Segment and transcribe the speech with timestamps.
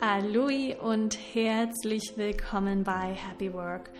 [0.00, 0.48] Hallo
[0.80, 3.90] und herzlich willkommen bei Happy Work,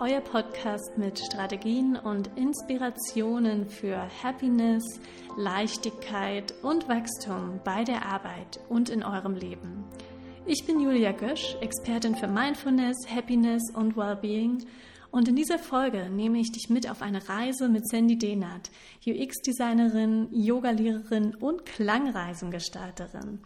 [0.00, 4.82] euer Podcast mit Strategien und Inspirationen für Happiness,
[5.36, 9.84] Leichtigkeit und Wachstum bei der Arbeit und in eurem Leben.
[10.44, 14.66] Ich bin Julia Gösch, Expertin für Mindfulness, Happiness und Wellbeing
[15.12, 18.72] und in dieser Folge nehme ich dich mit auf eine Reise mit Sandy Dehnert,
[19.06, 23.38] UX-Designerin, Yogalehrerin und Klangreisengestalterin.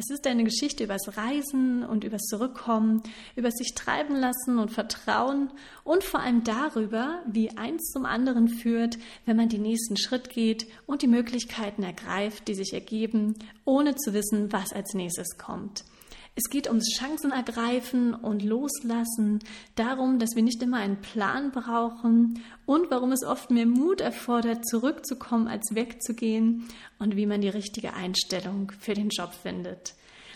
[0.00, 3.02] Es ist eine Geschichte übers Reisen und übers Zurückkommen,
[3.36, 5.50] über sich treiben lassen und Vertrauen
[5.84, 10.66] und vor allem darüber, wie eins zum anderen führt, wenn man den nächsten Schritt geht
[10.86, 13.34] und die Möglichkeiten ergreift, die sich ergeben,
[13.66, 15.84] ohne zu wissen, was als nächstes kommt.
[16.36, 19.40] Es geht ums Chancen ergreifen und loslassen,
[19.74, 24.66] darum, dass wir nicht immer einen Plan brauchen und warum es oft mehr Mut erfordert,
[24.66, 29.94] zurückzukommen, als wegzugehen und wie man die richtige Einstellung für den Job findet.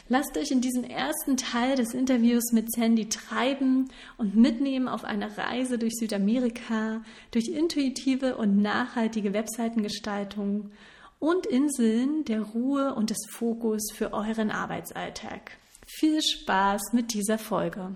[0.09, 5.39] Lasst euch in diesen ersten Teil des Interviews mit Sandy treiben und mitnehmen auf eine
[5.39, 10.71] Reise durch Südamerika, durch intuitive und nachhaltige Webseitengestaltung
[11.21, 15.57] und Inseln der Ruhe und des Fokus für euren Arbeitsalltag.
[15.97, 17.95] Viel Spaß mit dieser Folge.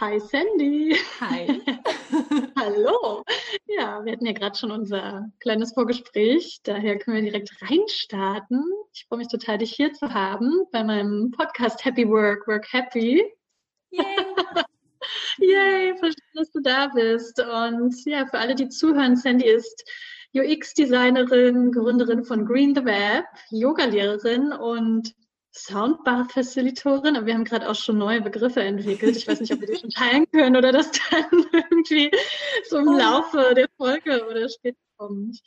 [0.00, 0.96] Hi Sandy.
[1.20, 1.62] Hi.
[2.58, 3.22] Hallo.
[3.66, 8.64] Ja, wir hatten ja gerade schon unser kleines Vorgespräch, daher können wir direkt reinstarten.
[8.92, 13.22] Ich freue mich total, dich hier zu haben bei meinem Podcast Happy Work, Work Happy.
[13.90, 14.16] Yay!
[15.38, 17.40] Yay, verstehe, dass du da bist.
[17.40, 19.88] Und ja, für alle, die zuhören, Sandy ist
[20.34, 25.14] UX-Designerin, Gründerin von Green the Web, Yogalehrerin und
[25.52, 29.16] Soundbar-Facilitorin, aber wir haben gerade auch schon neue Begriffe entwickelt.
[29.16, 32.10] Ich weiß nicht, ob wir die schon teilen können oder das dann irgendwie
[32.68, 35.40] so im Laufe der Folge oder später kommt.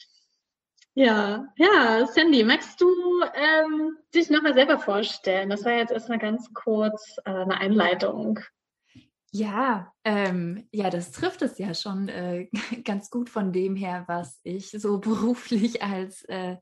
[0.96, 2.88] Ja, ja, Sandy, magst du
[3.34, 5.50] ähm, dich nochmal selber vorstellen?
[5.50, 8.40] Das war jetzt erstmal ganz kurz äh, eine Einleitung.
[9.32, 12.50] Ja, ähm, ja, das trifft es ja schon äh,
[12.84, 16.58] ganz gut von dem her, was ich so beruflich als äh,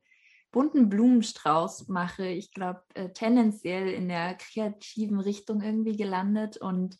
[0.51, 2.27] bunten Blumenstrauß mache.
[2.27, 6.97] Ich glaube, äh, tendenziell in der kreativen Richtung irgendwie gelandet und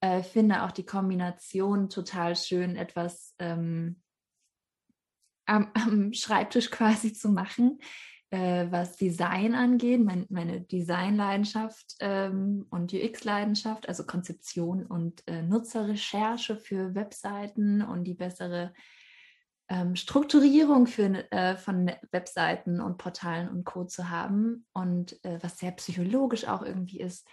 [0.00, 4.02] äh, finde auch die Kombination total schön, etwas ähm,
[5.46, 7.78] am, am, Schreibtisch quasi zu machen,
[8.30, 16.56] äh, was Design angeht, mein, meine Designleidenschaft ähm, und UX-Leidenschaft, also Konzeption und äh, Nutzerrecherche
[16.56, 18.74] für Webseiten und die bessere
[19.68, 23.84] ähm, Strukturierung für, äh, von Webseiten und Portalen und Co.
[23.84, 27.26] zu haben und äh, was sehr psychologisch auch irgendwie ist.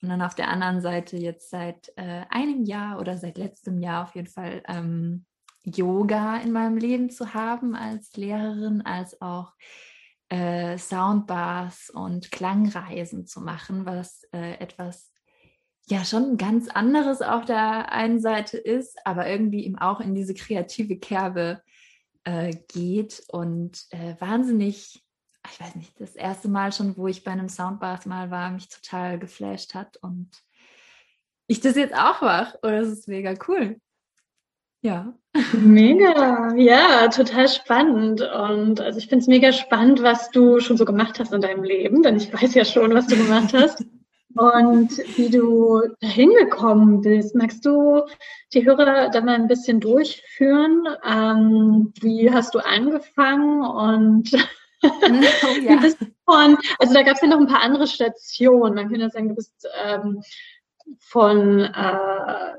[0.00, 4.04] Und dann auf der anderen Seite jetzt seit äh, einem Jahr oder seit letztem Jahr
[4.04, 5.24] auf jeden Fall ähm,
[5.64, 9.52] Yoga in meinem Leben zu haben als Lehrerin, als auch
[10.28, 15.10] äh, Soundbars und Klangreisen zu machen, was äh, etwas
[15.86, 20.34] ja schon ganz anderes auf der einen Seite ist, aber irgendwie eben auch in diese
[20.34, 21.62] kreative Kerbe
[22.24, 25.04] äh, geht und äh, wahnsinnig,
[25.50, 28.68] ich weiß nicht, das erste Mal schon, wo ich bei einem Soundbath mal war, mich
[28.68, 30.30] total geflasht hat und
[31.46, 32.58] ich das jetzt auch mache.
[32.62, 33.78] Und das ist mega cool.
[34.80, 35.14] Ja.
[35.54, 38.20] Mega, ja, total spannend.
[38.20, 41.64] Und also ich finde es mega spannend, was du schon so gemacht hast in deinem
[41.64, 43.84] Leben, denn ich weiß ja schon, was du gemacht hast.
[44.36, 47.34] Und wie du dahin gekommen bist.
[47.34, 48.02] Magst du
[48.52, 50.86] die Hörer da mal ein bisschen durchführen?
[51.08, 54.30] Ähm, wie hast du angefangen und
[54.82, 54.90] oh,
[55.62, 55.80] ja.
[56.24, 58.74] von, also da gab es ja noch ein paar andere Stationen.
[58.74, 60.22] Man könnte sagen, du bist ähm,
[60.98, 61.98] von äh,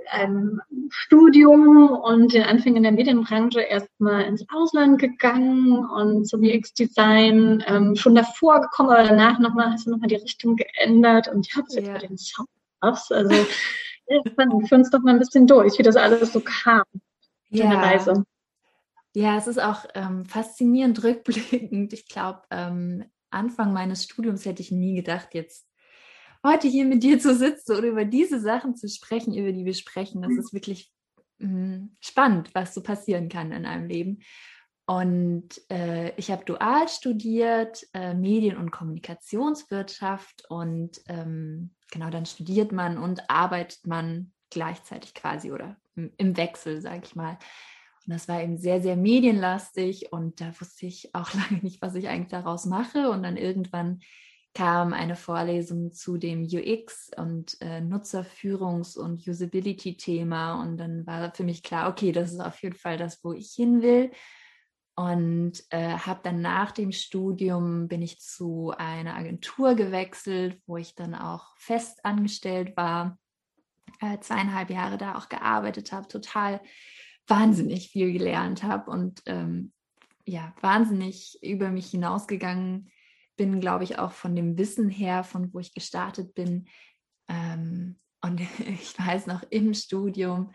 [0.09, 7.95] einem Studium und den Anfängen der Medienbranche erstmal ins Ausland gegangen und zum UX-Design ähm,
[7.95, 11.67] schon davor gekommen, aber danach nochmal hast du nochmal die Richtung geändert und ich habe
[11.67, 13.11] es jetzt bei den Soundbuffs.
[13.11, 13.33] Also
[14.07, 16.83] ja, führ uns doch mal ein bisschen durch, wie das alles so kam.
[17.49, 17.71] Ja.
[17.71, 18.25] Reise.
[19.13, 21.93] Ja, es ist auch ähm, faszinierend rückblickend.
[21.93, 25.65] Ich glaube, ähm, Anfang meines Studiums hätte ich nie gedacht, jetzt
[26.45, 29.73] heute hier mit dir zu sitzen und über diese Sachen zu sprechen, über die wir
[29.73, 30.21] sprechen.
[30.21, 30.91] Das ist wirklich
[31.39, 34.19] mh, spannend, was so passieren kann in einem Leben.
[34.87, 40.45] Und äh, ich habe dual studiert, äh, Medien- und Kommunikationswirtschaft.
[40.49, 46.81] Und ähm, genau, dann studiert man und arbeitet man gleichzeitig quasi oder im, im Wechsel,
[46.81, 47.37] sage ich mal.
[48.05, 50.11] Und das war eben sehr, sehr medienlastig.
[50.11, 53.09] Und da wusste ich auch lange nicht, was ich eigentlich daraus mache.
[53.09, 54.01] Und dann irgendwann
[54.55, 61.43] kam eine Vorlesung zu dem UX und äh, Nutzerführungs- und Usability-Thema und dann war für
[61.43, 64.11] mich klar, okay, das ist auf jeden Fall das, wo ich hin will.
[64.95, 70.95] und äh, habe dann nach dem Studium bin ich zu einer Agentur gewechselt, wo ich
[70.95, 73.19] dann auch fest angestellt war,
[73.99, 76.61] äh, zweieinhalb Jahre da auch gearbeitet habe, total
[77.27, 79.73] wahnsinnig viel gelernt habe und ähm,
[80.25, 82.89] ja, wahnsinnig über mich hinausgegangen
[83.35, 86.67] bin, glaube ich, auch von dem Wissen her, von wo ich gestartet bin.
[87.27, 90.51] Ähm, und ich weiß noch im Studium,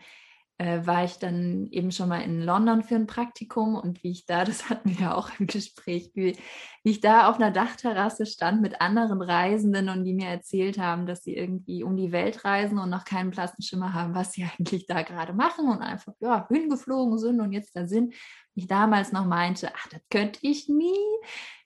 [0.61, 4.27] äh, war ich dann eben schon mal in London für ein Praktikum und wie ich
[4.27, 6.37] da, das hatten wir ja auch im Gespräch, wie,
[6.83, 11.07] wie ich da auf einer Dachterrasse stand mit anderen Reisenden und die mir erzählt haben,
[11.07, 14.43] dass sie irgendwie um die Welt reisen und noch keinen blassen Schimmer haben, was sie
[14.59, 18.13] eigentlich da gerade machen und einfach ja hingeflogen sind und jetzt da sind.
[18.53, 20.93] Ich damals noch meinte, ach, das könnte ich nie,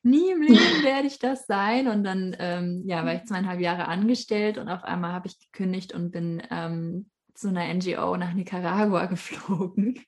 [0.04, 1.90] nie im Leben werde ich das sein.
[1.90, 5.94] Und dann ähm, ja, war ich zweieinhalb Jahre angestellt und auf einmal habe ich gekündigt
[5.94, 10.04] und bin ähm, zu einer NGO nach Nicaragua geflogen,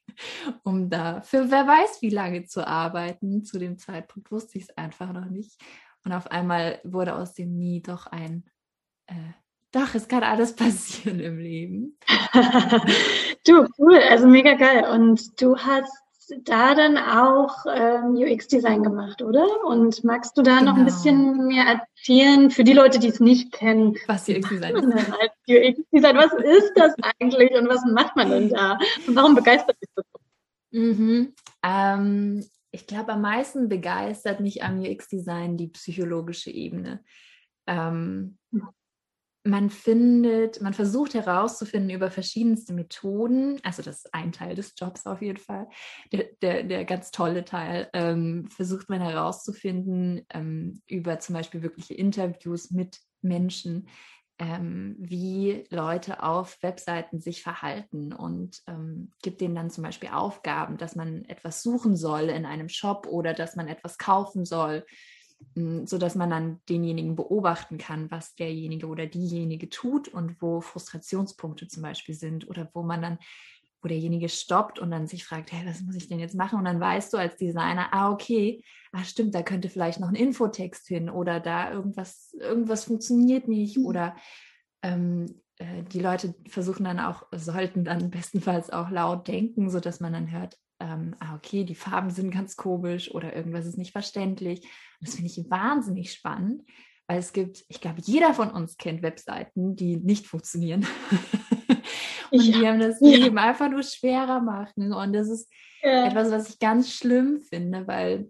[0.64, 3.44] um da für wer weiß wie lange zu arbeiten.
[3.44, 5.62] Zu dem Zeitpunkt wusste ich es einfach noch nicht.
[6.04, 8.50] Und auf einmal wurde aus dem Nie doch ein,
[9.08, 9.34] äh,
[9.72, 11.98] doch, es kann alles passieren im Leben.
[13.46, 14.86] du, cool, also mega geil.
[14.90, 16.07] Und du hast
[16.44, 19.46] da dann auch ähm, UX-Design gemacht, oder?
[19.66, 20.72] Und magst du da genau.
[20.72, 20.96] noch ein genau.
[20.96, 23.96] bisschen mehr erzählen für die Leute, die es nicht kennen?
[24.08, 24.86] Was UX-Design ist?
[25.48, 28.78] UX-Design, was ist das eigentlich und was macht man denn da?
[29.08, 30.20] Und warum begeistert dich das so?
[30.80, 31.34] Mhm.
[31.64, 37.04] Ähm, ich glaube, am meisten begeistert mich am UX-Design die psychologische Ebene.
[37.66, 38.38] Ähm,
[39.48, 45.06] man findet, man versucht herauszufinden über verschiedenste Methoden, also das ist ein Teil des Jobs
[45.06, 45.68] auf jeden Fall,
[46.12, 51.94] der, der, der ganz tolle Teil, ähm, versucht man herauszufinden ähm, über zum Beispiel wirkliche
[51.94, 53.88] Interviews mit Menschen,
[54.40, 60.78] ähm, wie Leute auf Webseiten sich verhalten und ähm, gibt denen dann zum Beispiel Aufgaben,
[60.78, 64.86] dass man etwas suchen soll in einem Shop oder dass man etwas kaufen soll
[65.56, 71.68] so dass man dann denjenigen beobachten kann, was derjenige oder diejenige tut und wo Frustrationspunkte
[71.68, 73.20] zum Beispiel sind oder wo man dann,
[73.82, 76.60] wo derjenige stoppt und dann sich fragt, hey, was muss ich denn jetzt machen?
[76.60, 80.16] Und dann weißt du als Designer, ah, okay, ah, stimmt, da könnte vielleicht noch ein
[80.16, 83.86] Infotext hin oder da irgendwas, irgendwas funktioniert nicht mhm.
[83.86, 84.16] oder
[84.82, 90.14] ähm, äh, die Leute versuchen dann auch, sollten dann bestenfalls auch laut denken, sodass man
[90.14, 94.68] dann hört, ähm, ah, okay, die Farben sind ganz komisch oder irgendwas ist nicht verständlich.
[95.02, 96.64] das finde ich wahnsinnig spannend,
[97.08, 100.86] weil es gibt, ich glaube, jeder von uns kennt Webseiten, die nicht funktionieren.
[102.32, 102.60] und ja.
[102.60, 103.44] die haben das Leben ja.
[103.44, 104.94] einfach nur schwerer machen.
[104.94, 105.50] Und das ist
[105.82, 106.08] ja.
[106.08, 108.30] etwas, was ich ganz schlimm finde, weil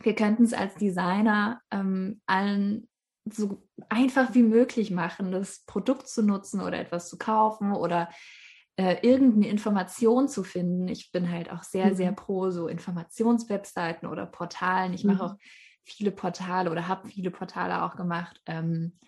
[0.00, 2.88] wir könnten es als Designer ähm, allen
[3.30, 8.08] so einfach wie möglich machen, das Produkt zu nutzen oder etwas zu kaufen oder
[8.76, 10.88] äh, irgendeine Information zu finden.
[10.88, 11.94] Ich bin halt auch sehr, mhm.
[11.94, 14.94] sehr pro so Informationswebseiten oder Portalen.
[14.94, 15.12] Ich mhm.
[15.12, 15.36] mache auch
[15.84, 18.98] viele Portale oder habe viele Portale auch gemacht, ähm,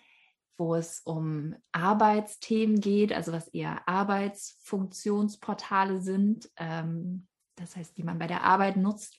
[0.57, 6.47] wo es um Arbeitsthemen geht, also was eher Arbeitsfunktionsportale sind.
[6.57, 7.25] Ähm,
[7.55, 9.17] das heißt, die man bei der Arbeit nutzt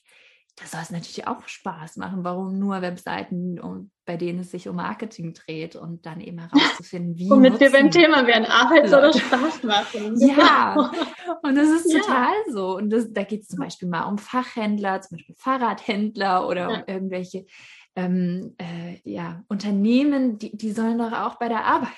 [0.59, 2.23] das soll es natürlich auch Spaß machen.
[2.23, 7.17] Warum nur Webseiten, um, bei denen es sich um Marketing dreht und dann eben herauszufinden,
[7.17, 7.29] wie.
[7.29, 10.19] Womit wir beim Thema werden, Arbeit soll Spaß machen.
[10.19, 10.91] ja,
[11.43, 11.99] und das ist ja.
[11.99, 12.75] total so.
[12.75, 16.77] Und das, da geht es zum Beispiel mal um Fachhändler, zum Beispiel Fahrradhändler oder ja.
[16.77, 17.45] um irgendwelche
[17.95, 21.91] ähm, äh, ja, Unternehmen, die, die sollen doch auch bei der Arbeit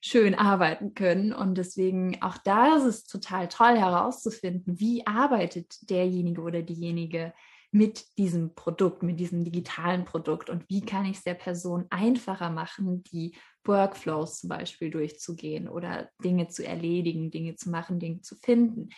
[0.00, 1.34] schön arbeiten können.
[1.34, 7.34] Und deswegen auch da ist es total toll herauszufinden, wie arbeitet derjenige oder diejenige
[7.72, 12.50] mit diesem Produkt, mit diesem digitalen Produkt und wie kann ich es der Person einfacher
[12.50, 18.36] machen, die Workflows zum Beispiel durchzugehen oder Dinge zu erledigen, Dinge zu machen, Dinge zu
[18.36, 18.90] finden.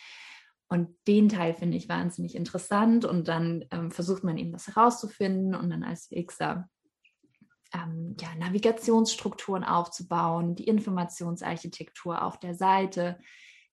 [0.67, 5.55] Und den Teil finde ich wahnsinnig interessant und dann ähm, versucht man eben das herauszufinden
[5.55, 6.67] und dann als UXer
[7.73, 13.19] ähm, ja, Navigationsstrukturen aufzubauen, die Informationsarchitektur auf der Seite,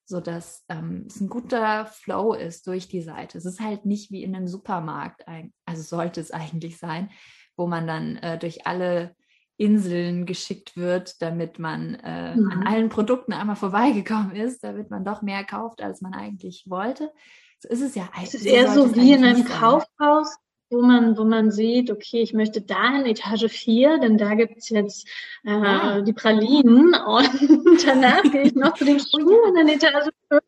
[0.04, 3.38] sodass ähm, es ein guter Flow ist durch die Seite.
[3.38, 5.25] Es ist halt nicht wie in einem Supermarkt,
[5.64, 7.11] also sollte es eigentlich sein,
[7.56, 9.14] wo man dann äh, durch alle
[9.56, 12.50] Inseln geschickt wird, damit man äh, mhm.
[12.50, 17.12] an allen Produkten einmal vorbeigekommen ist, damit man doch mehr kauft, als man eigentlich wollte.
[17.61, 18.35] So ist es ja eigentlich.
[18.35, 20.37] Es ist eher so wie in einem Kaufhaus,
[20.73, 24.69] wo man, wo man sieht, okay, ich möchte da in Etage 4, denn da gibt's
[24.71, 25.07] jetzt
[25.45, 26.00] äh, ah.
[26.00, 30.43] die Pralinen und danach gehe ich noch zu den Schuhen in Etage 5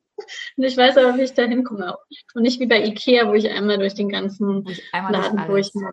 [0.57, 1.97] und ich weiß aber, wie ich da hinkomme.
[2.35, 5.93] Und nicht wie bei Ikea, wo ich einmal durch den ganzen Laden durch muss.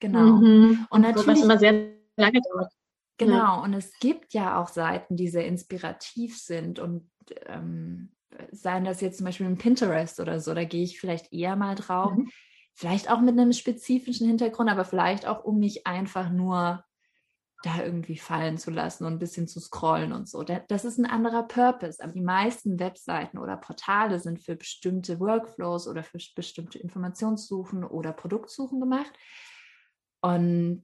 [0.00, 0.20] Genau.
[0.20, 0.86] Mhm.
[0.90, 1.26] Und natürlich.
[1.26, 1.72] Was immer sehr
[2.16, 2.72] lange dauert.
[3.16, 3.60] Genau, ja.
[3.62, 7.08] und es gibt ja auch Seiten, die sehr inspirativ sind und
[7.46, 8.10] ähm,
[8.50, 11.76] seien das jetzt zum Beispiel ein Pinterest oder so, da gehe ich vielleicht eher mal
[11.76, 12.28] drauf, mhm
[12.74, 16.84] vielleicht auch mit einem spezifischen Hintergrund, aber vielleicht auch, um mich einfach nur
[17.64, 20.42] da irgendwie fallen zu lassen und ein bisschen zu scrollen und so.
[20.42, 22.02] Das ist ein anderer Purpose.
[22.02, 28.12] Aber die meisten Webseiten oder Portale sind für bestimmte Workflows oder für bestimmte Informationssuchen oder
[28.12, 29.12] Produktsuchen gemacht.
[30.20, 30.82] Und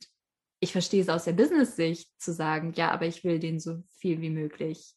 [0.60, 4.22] ich verstehe es aus der Business-Sicht zu sagen, ja, aber ich will denen so viel
[4.22, 4.94] wie möglich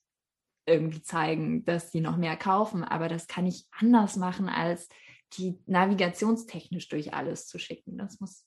[0.66, 2.86] irgendwie zeigen, dass sie noch mehr kaufen.
[2.86, 4.88] Aber das kann ich anders machen, als
[5.38, 7.98] die navigationstechnisch durch alles zu schicken.
[7.98, 8.46] Das muss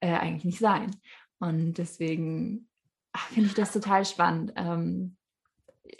[0.00, 0.90] äh, eigentlich nicht sein.
[1.38, 2.68] Und deswegen
[3.30, 4.52] finde ich das total spannend.
[4.56, 5.16] Ähm,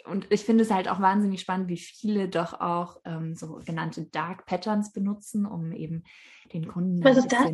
[0.05, 4.45] und ich finde es halt auch wahnsinnig spannend, wie viele doch auch ähm, sogenannte Dark
[4.45, 6.03] Patterns benutzen, um eben
[6.53, 7.51] den Kunden Was ist das?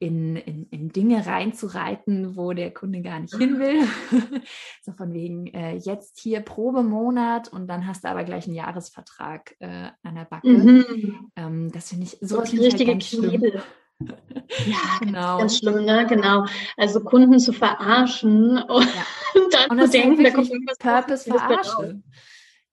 [0.00, 3.82] In, in, in, Dinge reinzureiten, wo der Kunde gar nicht hin will.
[4.82, 9.56] so von wegen, äh, jetzt hier Probemonat und dann hast du aber gleich einen Jahresvertrag
[9.58, 10.48] äh, an der Backe.
[10.48, 11.30] Mhm.
[11.34, 13.62] Ähm, das finde ich so richtige halt Knebel.
[14.00, 15.38] Ja, genau.
[15.38, 16.06] ganz schlimm, ne?
[16.08, 16.46] Genau.
[16.76, 19.40] Also Kunden zu verarschen und, ja.
[19.50, 22.04] dann und zu denken, da kommt irgendwas Purpose verarschen.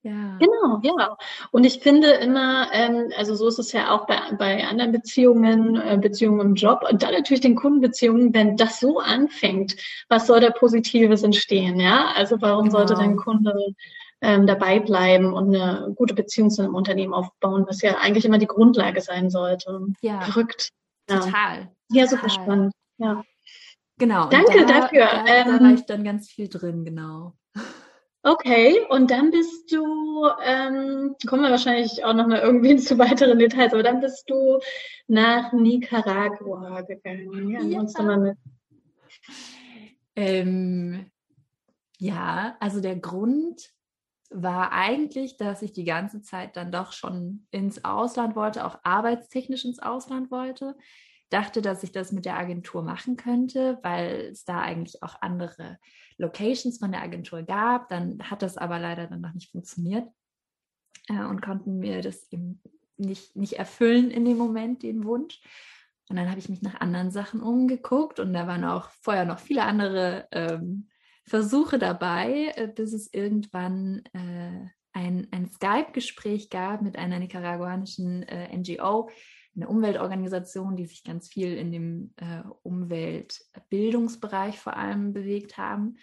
[0.06, 0.38] Ja.
[0.38, 1.18] Genau, ja.
[1.50, 5.82] Und ich finde immer, ähm, also so ist es ja auch bei, bei anderen Beziehungen,
[5.82, 9.76] äh, Beziehungen im Job und dann natürlich den Kundenbeziehungen, wenn das so anfängt,
[10.08, 12.12] was soll da Positives entstehen, ja?
[12.16, 12.78] Also warum genau.
[12.78, 13.74] sollte dein Kunde
[14.22, 18.38] ähm, dabei bleiben und eine gute Beziehung zu einem Unternehmen aufbauen, was ja eigentlich immer
[18.38, 19.88] die Grundlage sein sollte.
[20.02, 20.22] Ja.
[20.22, 20.70] Verrückt.
[21.08, 21.72] Total.
[21.90, 22.74] Ja, super spannend.
[23.00, 23.24] Ja.
[23.98, 24.28] Genau.
[24.30, 25.06] Danke da, dafür.
[25.06, 27.34] Da, ähm, da war ich dann ganz viel drin, genau.
[28.28, 33.38] Okay, und dann bist du, ähm, kommen wir wahrscheinlich auch noch mal irgendwie zu weiteren
[33.38, 34.58] Details, aber dann bist du
[35.08, 37.52] nach Nicaragua gegangen.
[37.52, 38.04] Ja, ja.
[38.04, 38.38] Mal mit.
[40.16, 41.12] Ähm,
[42.00, 43.70] ja, also der Grund
[44.32, 49.66] war eigentlich, dass ich die ganze Zeit dann doch schon ins Ausland wollte, auch arbeitstechnisch
[49.66, 50.76] ins Ausland wollte.
[51.30, 55.78] Dachte, dass ich das mit der Agentur machen könnte, weil es da eigentlich auch andere
[56.18, 57.90] Locations von der Agentur gab.
[57.90, 60.08] Dann hat das aber leider dann noch nicht funktioniert
[61.08, 62.62] äh, und konnten mir das eben
[62.98, 65.42] nicht, nicht erfüllen in dem Moment, den Wunsch.
[66.10, 69.40] Und dann habe ich mich nach anderen Sachen umgeguckt und da waren auch vorher noch
[69.40, 70.88] viele andere ähm,
[71.26, 78.56] Versuche dabei, äh, bis es irgendwann äh, ein, ein Skype-Gespräch gab mit einer nicaraguanischen äh,
[78.56, 79.10] NGO,
[79.56, 85.98] eine Umweltorganisation, die sich ganz viel in dem äh, Umweltbildungsbereich vor allem bewegt haben.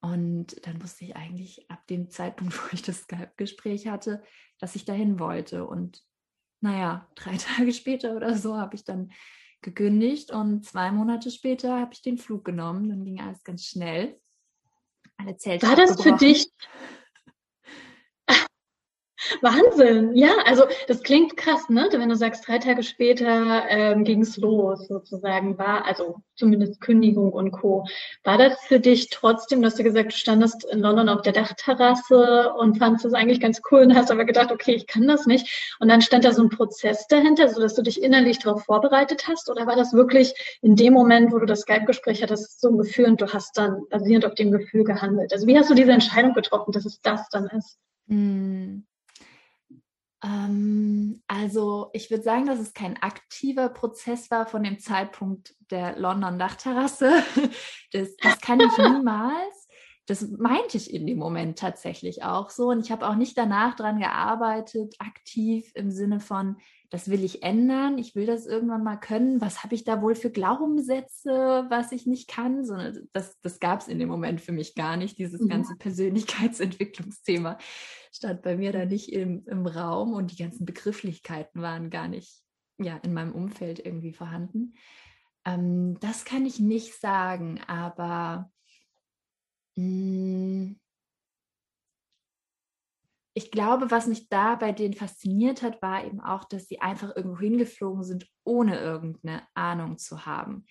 [0.00, 4.22] Und dann wusste ich eigentlich ab dem Zeitpunkt, wo ich das Skype-Gespräch hatte,
[4.58, 5.66] dass ich dahin wollte.
[5.66, 6.02] Und
[6.60, 9.12] naja, drei Tage später oder so habe ich dann
[9.60, 12.90] gekündigt und zwei Monate später habe ich den Flug genommen.
[12.90, 14.18] Dann ging alles ganz schnell
[15.16, 15.66] alle Zelte.
[15.66, 16.50] War das für dich
[19.40, 21.88] Wahnsinn, ja, also das klingt krass, ne?
[21.90, 27.32] Wenn du sagst, drei Tage später ähm, ging es los, sozusagen, war, also zumindest Kündigung
[27.32, 27.84] und Co.
[28.24, 32.52] War das für dich trotzdem, dass du gesagt, du standest in London auf der Dachterrasse
[32.54, 35.76] und fandest das eigentlich ganz cool und hast aber gedacht, okay, ich kann das nicht.
[35.80, 39.50] Und dann stand da so ein Prozess dahinter, sodass du dich innerlich darauf vorbereitet hast?
[39.50, 43.06] Oder war das wirklich in dem Moment, wo du das Skype-Gespräch hattest, so ein Gefühl
[43.06, 45.32] und du hast dann basierend auf dem Gefühl gehandelt?
[45.32, 47.78] Also wie hast du diese Entscheidung getroffen, dass es das dann ist?
[48.08, 48.84] Hm.
[50.24, 55.98] Ähm, also ich würde sagen, dass es kein aktiver Prozess war von dem Zeitpunkt der
[55.98, 57.22] London Dachterrasse.
[57.92, 59.68] Das, das kann ich niemals.
[60.06, 62.70] Das meinte ich in dem Moment tatsächlich auch so.
[62.70, 66.56] Und ich habe auch nicht danach dran gearbeitet, aktiv im Sinne von,
[66.94, 69.40] das will ich ändern, ich will das irgendwann mal können.
[69.40, 72.64] Was habe ich da wohl für Glaubenssätze, was ich nicht kann?
[72.64, 75.48] Sondern das, das gab es in dem Moment für mich gar nicht, dieses mhm.
[75.48, 77.58] ganze Persönlichkeitsentwicklungsthema
[78.12, 82.44] stand bei mir da nicht im, im Raum und die ganzen Begrifflichkeiten waren gar nicht
[82.78, 84.74] ja, in meinem Umfeld irgendwie vorhanden.
[85.44, 88.52] Ähm, das kann ich nicht sagen, aber
[89.74, 90.80] mh, hm,
[93.34, 97.14] ich glaube, was mich da bei denen fasziniert hat, war eben auch, dass sie einfach
[97.16, 100.64] irgendwo hingeflogen sind, ohne irgendeine Ahnung zu haben.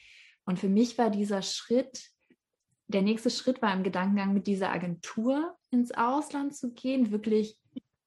[0.46, 2.14] Und für mich war dieser Schritt
[2.88, 7.60] der nächste Schritt war im Gedankengang, mit dieser Agentur ins Ausland zu gehen, wirklich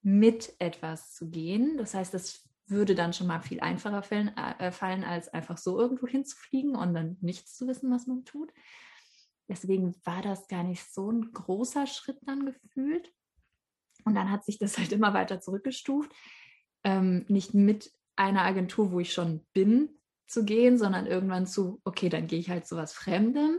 [0.02, 1.76] mit etwas zu gehen.
[1.78, 5.78] Das heißt, das würde dann schon mal viel einfacher fallen, äh, fallen, als einfach so
[5.78, 8.52] irgendwo hinzufliegen und dann nichts zu wissen, was man tut.
[9.48, 13.12] Deswegen war das gar nicht so ein großer Schritt dann gefühlt.
[14.06, 16.10] Und dann hat sich das halt immer weiter zurückgestuft.
[16.84, 19.90] Ähm, nicht mit einer Agentur, wo ich schon bin,
[20.26, 23.58] zu gehen, sondern irgendwann zu, okay, dann gehe ich halt zu was Fremdem.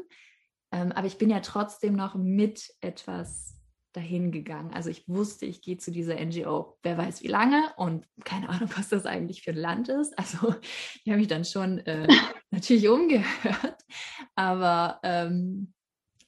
[0.72, 3.58] Ähm, aber ich bin ja trotzdem noch mit etwas
[3.94, 4.74] dahin gegangen.
[4.74, 8.70] Also ich wusste, ich gehe zu dieser NGO, wer weiß wie lange und keine Ahnung,
[8.76, 10.18] was das eigentlich für ein Land ist.
[10.18, 10.56] Also
[11.04, 12.08] ich habe mich dann schon äh,
[12.52, 13.84] natürlich umgehört,
[14.36, 15.74] aber ähm,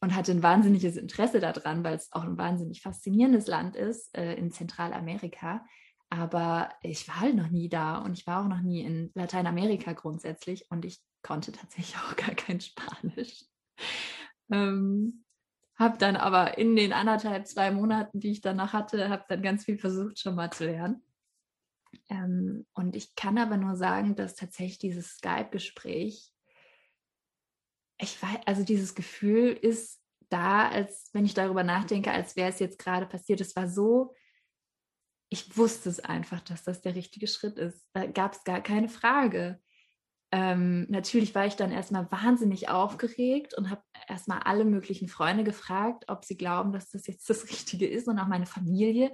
[0.01, 4.36] und hatte ein wahnsinniges Interesse daran, weil es auch ein wahnsinnig faszinierendes Land ist äh,
[4.36, 5.65] in Zentralamerika.
[6.10, 9.94] Aber ich war halt noch nie da und ich war auch noch nie in Lateinamerika
[9.94, 13.46] grundsätzlich und ich konnte tatsächlich auch gar kein Spanisch.
[14.51, 15.24] Ähm,
[15.75, 19.65] habe dann aber in den anderthalb, zwei Monaten, die ich danach hatte, habe dann ganz
[19.65, 21.03] viel versucht schon mal zu lernen.
[22.10, 26.34] Ähm, und ich kann aber nur sagen, dass tatsächlich dieses Skype-Gespräch,
[28.00, 32.60] ich weiß, also dieses Gefühl ist da, als wenn ich darüber nachdenke, als wäre es
[32.60, 33.41] jetzt gerade passiert.
[33.41, 34.13] Es war so
[35.29, 37.88] ich wusste es einfach, dass das der richtige Schritt ist.
[37.94, 39.60] Da gab es gar keine Frage.
[40.32, 46.06] Ähm, natürlich war ich dann erstmal wahnsinnig aufgeregt und habe erstmal alle möglichen Freunde gefragt,
[46.08, 49.12] ob sie glauben, dass das jetzt das Richtige ist und auch meine Familie.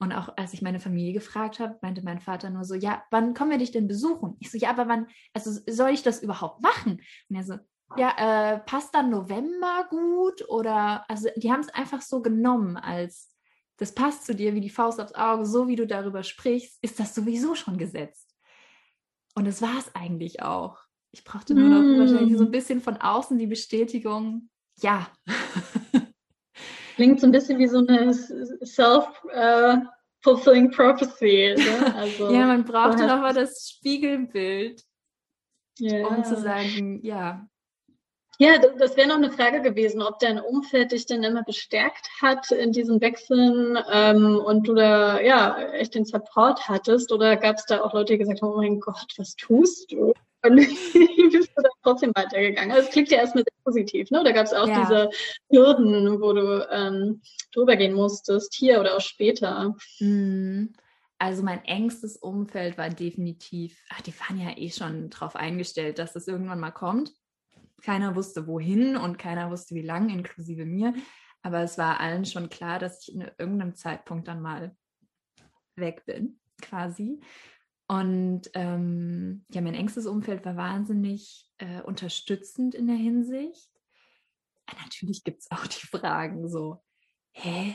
[0.00, 3.32] Und auch als ich meine Familie gefragt habe, meinte mein Vater nur so, ja, wann
[3.32, 4.36] kommen wir dich denn besuchen?
[4.40, 7.00] Ich so, ja, aber wann, also soll ich das überhaupt machen?
[7.28, 7.58] Und er so,
[7.96, 10.48] ja, äh, passt dann November gut?
[10.48, 13.34] Oder, also die haben es einfach so genommen als
[13.76, 16.98] das passt zu dir wie die Faust aufs Auge, so wie du darüber sprichst, ist
[17.00, 18.34] das sowieso schon gesetzt.
[19.34, 20.78] Und das war es eigentlich auch.
[21.10, 21.98] Ich brauchte nur noch mm.
[21.98, 25.08] wahrscheinlich so ein bisschen von außen die Bestätigung, ja.
[26.94, 31.56] Klingt so ein bisschen wie so eine self-fulfilling uh, prophecy.
[31.56, 31.96] Ne?
[31.96, 34.84] Also, ja, man brauchte nochmal das Spiegelbild,
[35.80, 36.06] yeah.
[36.06, 37.48] um zu sagen, ja,
[38.38, 42.50] ja, das wäre noch eine Frage gewesen, ob dein Umfeld dich denn immer bestärkt hat
[42.50, 47.66] in diesen Wechseln ähm, und du da ja echt den Support hattest oder gab es
[47.66, 50.12] da auch Leute, die gesagt haben, oh mein Gott, was tust du?
[50.42, 52.72] Und wie bist du dann trotzdem weitergegangen?
[52.72, 54.20] Also es klingt ja erstmal sehr positiv, ne?
[54.20, 54.80] Oder gab es auch ja.
[54.80, 55.10] diese
[55.50, 57.22] Hürden, wo du ähm,
[57.52, 59.74] drüber gehen musstest, hier oder auch später?
[60.00, 60.74] Mhm.
[61.18, 66.12] Also mein engstes Umfeld war definitiv, ach, die waren ja eh schon darauf eingestellt, dass
[66.12, 67.14] das irgendwann mal kommt.
[67.84, 70.94] Keiner wusste wohin und keiner wusste wie lang, inklusive mir.
[71.42, 74.74] Aber es war allen schon klar, dass ich in irgendeinem Zeitpunkt dann mal
[75.76, 77.20] weg bin, quasi.
[77.86, 83.70] Und ähm, ja, mein engstes Umfeld war wahnsinnig äh, unterstützend in der Hinsicht.
[84.70, 86.82] Ja, natürlich gibt es auch die Fragen so,
[87.32, 87.74] hä,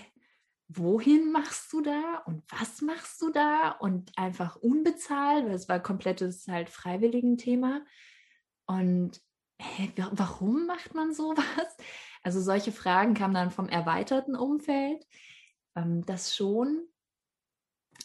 [0.68, 3.72] wohin machst du da und was machst du da?
[3.72, 7.86] Und einfach unbezahlt, weil es war komplettes halt freiwilligen Thema.
[8.66, 9.22] Und
[9.60, 11.46] hä, warum macht man sowas?
[12.22, 15.08] Also solche Fragen kamen dann vom erweiterten Umfeld.
[15.78, 16.86] Ähm, das schon,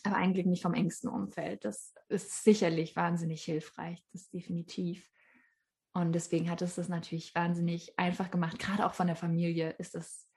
[0.04, 1.64] aber eigentlich nicht vom engsten Umfeld.
[1.64, 5.10] Das ist sicherlich wahnsinnig hilfreich, das definitiv.
[5.94, 8.60] Und deswegen hat es das natürlich wahnsinnig einfach gemacht.
[8.60, 10.28] Gerade auch von der Familie ist das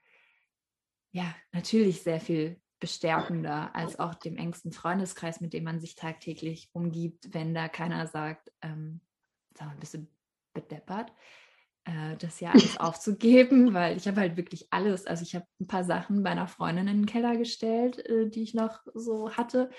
[1.12, 6.69] ja natürlich sehr viel bestärkender als auch dem engsten Freundeskreis, mit dem man sich tagtäglich
[6.73, 9.01] umgibt, wenn da keiner sagt, ähm,
[9.56, 10.08] sag mal, bist du
[10.62, 11.12] bedeppert,
[11.86, 15.06] äh, das ja alles aufzugeben, weil ich habe halt wirklich alles.
[15.06, 18.43] Also ich habe ein paar Sachen bei einer Freundin in den Keller gestellt, äh, die
[18.43, 19.70] ich noch so hatte,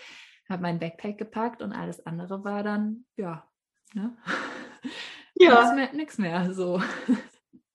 [0.49, 3.47] habe mein Backpack gepackt und alles andere war dann, ja,
[3.95, 4.17] ne?
[5.41, 5.73] Ja.
[5.93, 6.83] Nichts mehr, mehr, so.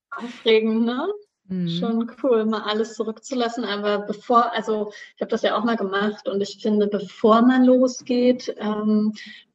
[0.10, 1.08] Aufregend, ne?
[1.46, 1.70] Mhm.
[1.70, 3.63] Schon cool, mal alles zurückzulassen.
[3.63, 7.63] Aber bevor, also ich habe das ja auch mal gemacht und ich finde, bevor man
[7.63, 9.13] losgeht, ähm,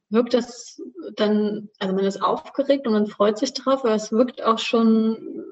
[0.09, 0.81] wirkt das
[1.15, 5.45] dann, also man ist aufgeregt und man freut sich drauf, aber es wirkt auch schon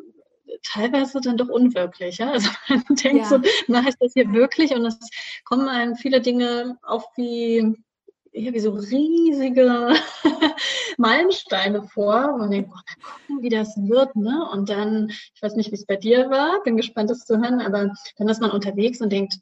[0.63, 2.17] teilweise dann doch unwirklich.
[2.17, 2.31] Ja?
[2.31, 3.25] Also man denkt ja.
[3.25, 4.71] so, mache ich das hier wirklich?
[4.73, 4.97] Und es
[5.43, 7.75] kommen einem viele Dinge auf wie,
[8.33, 9.93] ja, wie so riesige
[10.97, 12.33] Meilensteine vor.
[12.33, 14.15] Und man denkt, boah, mal gucken, wie das wird.
[14.15, 14.47] Ne?
[14.51, 17.61] Und dann, ich weiß nicht, wie es bei dir war, bin gespannt, das zu hören,
[17.61, 19.39] aber dann ist man unterwegs und denkt,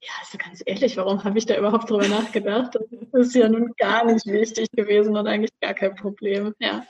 [0.00, 2.78] ja, also ganz ehrlich, warum habe ich da überhaupt drüber nachgedacht?
[3.12, 6.54] Das ist ja nun gar nicht wichtig gewesen und eigentlich gar kein Problem.
[6.60, 6.86] Ja,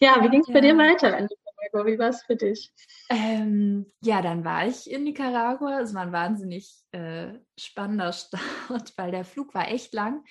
[0.00, 0.54] ja wie ging es ja.
[0.54, 1.92] bei dir weiter in Nicaragua?
[1.92, 2.72] Wie war es für dich?
[3.10, 5.80] Ähm, ja, dann war ich in Nicaragua.
[5.80, 10.24] Es war ein wahnsinnig äh, spannender Start, weil der Flug war echt lang,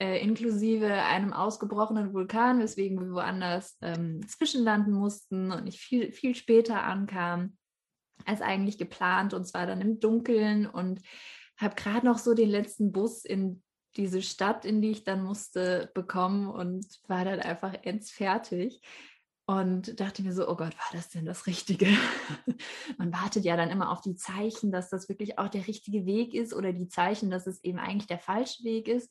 [0.00, 6.36] äh, inklusive einem ausgebrochenen Vulkan, weswegen wir woanders ähm, zwischenlanden mussten und ich viel, viel
[6.36, 7.56] später ankam
[8.24, 11.00] als eigentlich geplant und zwar dann im Dunkeln und
[11.58, 13.62] habe gerade noch so den letzten Bus in
[13.96, 18.80] diese Stadt, in die ich dann musste, bekommen und war dann einfach ends fertig
[19.46, 21.86] und dachte mir so, oh Gott, war das denn das Richtige?
[22.98, 26.34] Man wartet ja dann immer auf die Zeichen, dass das wirklich auch der richtige Weg
[26.34, 29.10] ist oder die Zeichen, dass es eben eigentlich der falsche Weg ist.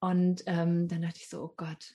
[0.00, 1.94] Und ähm, dann dachte ich so, oh Gott,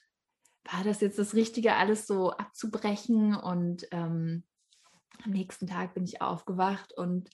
[0.71, 3.35] war das jetzt das Richtige, alles so abzubrechen?
[3.35, 4.43] Und ähm,
[5.23, 7.29] am nächsten Tag bin ich aufgewacht und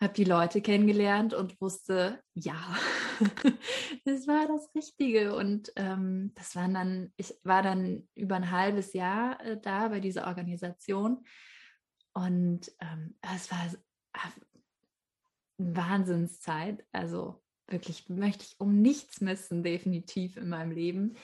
[0.00, 2.76] habe die Leute kennengelernt und wusste, ja,
[4.04, 5.34] das war das Richtige.
[5.34, 10.00] Und ähm, das waren dann, ich war dann über ein halbes Jahr äh, da bei
[10.00, 11.24] dieser Organisation.
[12.12, 14.32] Und ähm, es war eine
[15.58, 16.84] Wahnsinnszeit.
[16.92, 21.16] Also wirklich möchte ich um nichts missen, definitiv in meinem Leben.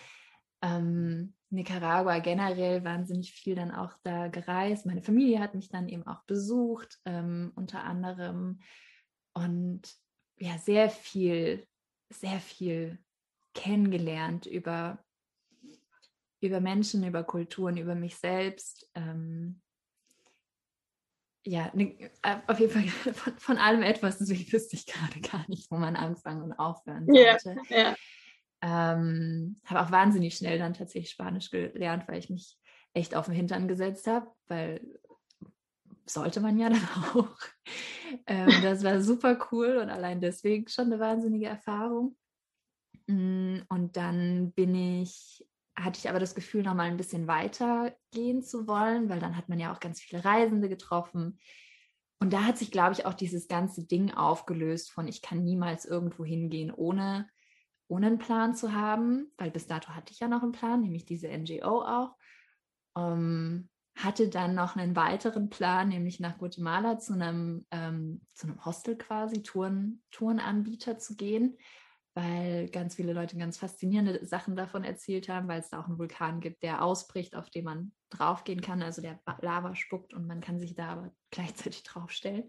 [0.63, 4.87] Ähm, Nicaragua generell wahnsinnig viel dann auch da gereist.
[4.87, 8.61] Meine Familie hat mich dann eben auch besucht, ähm, unter anderem.
[9.35, 9.83] Und
[10.39, 11.67] ja, sehr viel,
[12.09, 12.99] sehr viel
[13.55, 15.05] kennengelernt über,
[16.41, 18.91] über Menschen, über Kulturen, über mich selbst.
[18.95, 19.61] Ähm,
[21.45, 22.11] ja, ne,
[22.47, 25.97] auf jeden Fall von, von, allem etwas, deswegen wüsste ich gerade gar nicht, wo man
[25.97, 27.57] anfangen und aufhören sollte.
[27.69, 27.97] Yeah, yeah.
[28.63, 32.57] Ähm, habe auch wahnsinnig schnell dann tatsächlich Spanisch gelernt, weil ich mich
[32.95, 34.81] echt auf den Hintern gesetzt habe, weil
[36.07, 37.37] sollte man ja dann auch.
[38.27, 42.17] Ähm, das war super cool und allein deswegen schon eine wahnsinnige Erfahrung.
[43.07, 45.45] Mm, und dann bin ich,
[45.77, 49.37] hatte ich aber das Gefühl, noch mal ein bisschen weiter gehen zu wollen, weil dann
[49.37, 51.39] hat man ja auch ganz viele Reisende getroffen.
[52.21, 55.85] Und da hat sich, glaube ich, auch dieses ganze Ding aufgelöst von, ich kann niemals
[55.85, 57.29] irgendwo hingehen, ohne
[57.89, 61.05] ohne einen Plan zu haben, weil bis dato hatte ich ja noch einen Plan, nämlich
[61.05, 62.17] diese NGO auch.
[62.97, 68.65] Ähm, hatte dann noch einen weiteren Plan, nämlich nach Guatemala zu einem, ähm, zu einem
[68.65, 71.59] Hostel quasi, Touren, Tourenanbieter zu gehen,
[72.15, 75.99] weil ganz viele Leute ganz faszinierende Sachen davon erzählt haben, weil es da auch einen
[75.99, 80.41] Vulkan gibt, der ausbricht, auf den man draufgehen kann, also der Lava spuckt und man
[80.41, 82.49] kann sich da aber gleichzeitig draufstellen.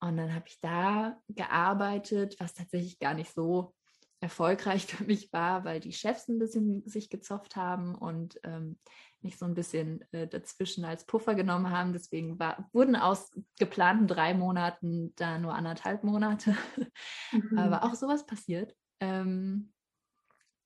[0.00, 3.74] Und dann habe ich da gearbeitet, was tatsächlich gar nicht so
[4.20, 8.78] erfolgreich für mich war, weil die Chefs ein bisschen sich gezopft haben und ähm,
[9.20, 11.92] mich so ein bisschen äh, dazwischen als Puffer genommen haben.
[11.92, 16.56] Deswegen war, wurden aus geplanten drei Monaten da nur anderthalb Monate.
[17.30, 17.58] Mhm.
[17.58, 18.74] Aber auch sowas passiert.
[19.00, 19.74] Ähm,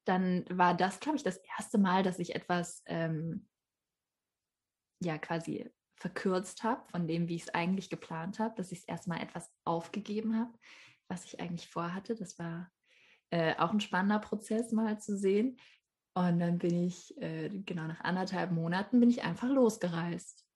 [0.05, 3.49] dann war das, glaube ich, das erste Mal, dass ich etwas ähm,
[5.01, 8.85] ja quasi verkürzt habe von dem, wie ich es eigentlich geplant habe, dass ich es
[8.85, 10.53] erstmal etwas aufgegeben habe,
[11.09, 12.15] was ich eigentlich vorhatte.
[12.15, 12.71] Das war
[13.33, 15.57] äh, auch ein spannender Prozess mal zu sehen.
[16.15, 20.47] Und dann bin ich, äh, genau nach anderthalb Monaten, bin ich einfach losgereist.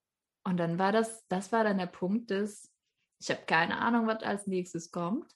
[0.43, 2.71] Und dann war das, das war dann der Punkt des,
[3.19, 5.35] ich habe keine Ahnung, was als nächstes kommt,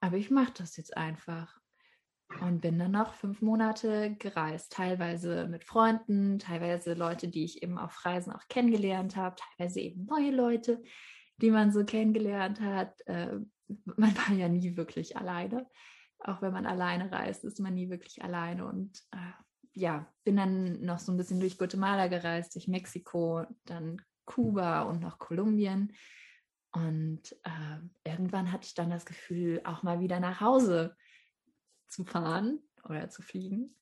[0.00, 1.58] aber ich mache das jetzt einfach.
[2.40, 7.78] Und bin dann noch fünf Monate gereist, teilweise mit Freunden, teilweise Leute, die ich eben
[7.78, 10.82] auf Reisen auch kennengelernt habe, teilweise eben neue Leute,
[11.38, 13.00] die man so kennengelernt hat.
[13.06, 13.38] Äh,
[13.84, 15.66] man war ja nie wirklich alleine
[16.24, 18.66] auch wenn man alleine reist, ist man nie wirklich alleine.
[18.66, 19.32] Und äh,
[19.72, 25.00] ja, bin dann noch so ein bisschen durch Guatemala gereist, durch Mexiko, dann Kuba und
[25.00, 25.92] noch Kolumbien.
[26.72, 30.96] Und äh, irgendwann hatte ich dann das Gefühl, auch mal wieder nach Hause
[31.86, 33.76] zu fahren oder zu fliegen.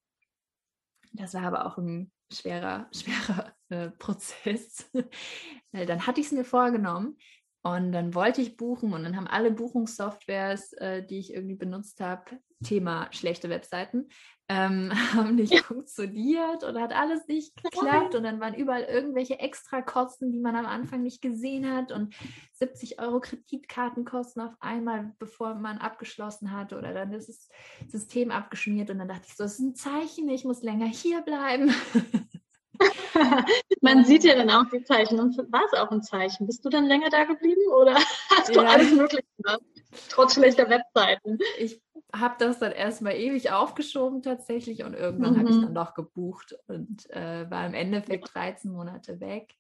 [1.13, 4.91] Das war aber auch ein schwerer, schwerer äh, Prozess.
[5.73, 7.17] dann hatte ich es mir vorgenommen,
[7.63, 12.01] und dann wollte ich buchen und dann haben alle Buchungssoftwares, äh, die ich irgendwie benutzt
[12.01, 12.25] habe,
[12.65, 14.09] Thema schlechte Webseiten,
[14.49, 15.63] ähm, haben nicht ja.
[15.63, 18.17] funktioniert oder hat alles nicht geklappt.
[18.17, 22.15] Und dann waren überall irgendwelche Extrakosten, die man am Anfang nicht gesehen hat und
[22.55, 27.49] 70 Euro Kreditkartenkosten auf einmal, bevor man abgeschlossen hatte oder dann ist das
[27.89, 31.23] System abgeschmiert und dann dachte ich so, das ist ein Zeichen, ich muss länger hier
[31.23, 31.73] bleiben.
[33.81, 35.21] Man sieht ja dann auch die Zeichen.
[35.21, 36.47] Und war es auch ein Zeichen?
[36.47, 37.95] Bist du dann länger da geblieben oder
[38.31, 38.69] hast du ja.
[38.69, 39.63] alles Mögliche gemacht?
[40.09, 41.39] Trotz schlechter Webseiten.
[41.59, 41.81] Ich
[42.15, 45.39] habe das dann erstmal ewig aufgeschoben tatsächlich und irgendwann mhm.
[45.39, 49.55] habe ich dann doch gebucht und äh, war im Endeffekt 13 Monate weg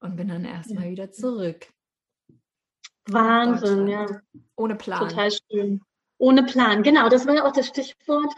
[0.00, 0.90] und bin dann erstmal ja.
[0.90, 1.68] wieder zurück.
[3.06, 4.06] Wahnsinn, ja.
[4.56, 5.08] Ohne Plan.
[5.08, 5.80] Total schön.
[6.18, 8.32] Ohne Plan, genau, das war ja auch das Stichwort.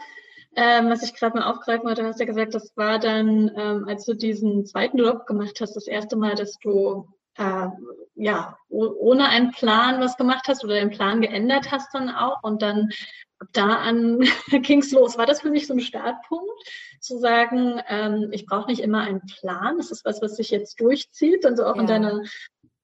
[0.55, 4.05] Ähm, was ich gerade mal aufgreifen wollte, hast ja gesagt, das war dann, ähm, als
[4.05, 7.67] du diesen zweiten Job gemacht hast, das erste Mal, dass du äh,
[8.15, 12.61] ja ohne einen Plan was gemacht hast oder den Plan geändert hast dann auch und
[12.61, 12.89] dann
[13.39, 14.19] ab da an
[14.61, 15.17] ging's los.
[15.17, 16.51] War das für mich so ein Startpunkt,
[16.99, 20.79] zu sagen, ähm, ich brauche nicht immer einen Plan, das ist was, was sich jetzt
[20.81, 21.81] durchzieht, also auch ja.
[21.81, 22.23] in deiner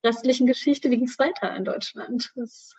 [0.05, 2.31] restlichen Geschichte, wie ging's weiter in Deutschland?
[2.35, 2.73] Was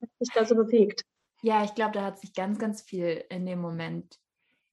[0.00, 1.02] hat sich da so bewegt?
[1.44, 4.18] Ja, ich glaube, da hat sich ganz, ganz viel in dem Moment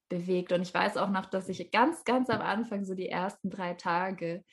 [0.08, 0.54] bewegt.
[0.54, 3.74] Und ich weiß auch noch, dass ich ganz, ganz am Anfang, so die ersten drei
[3.74, 4.46] Tage,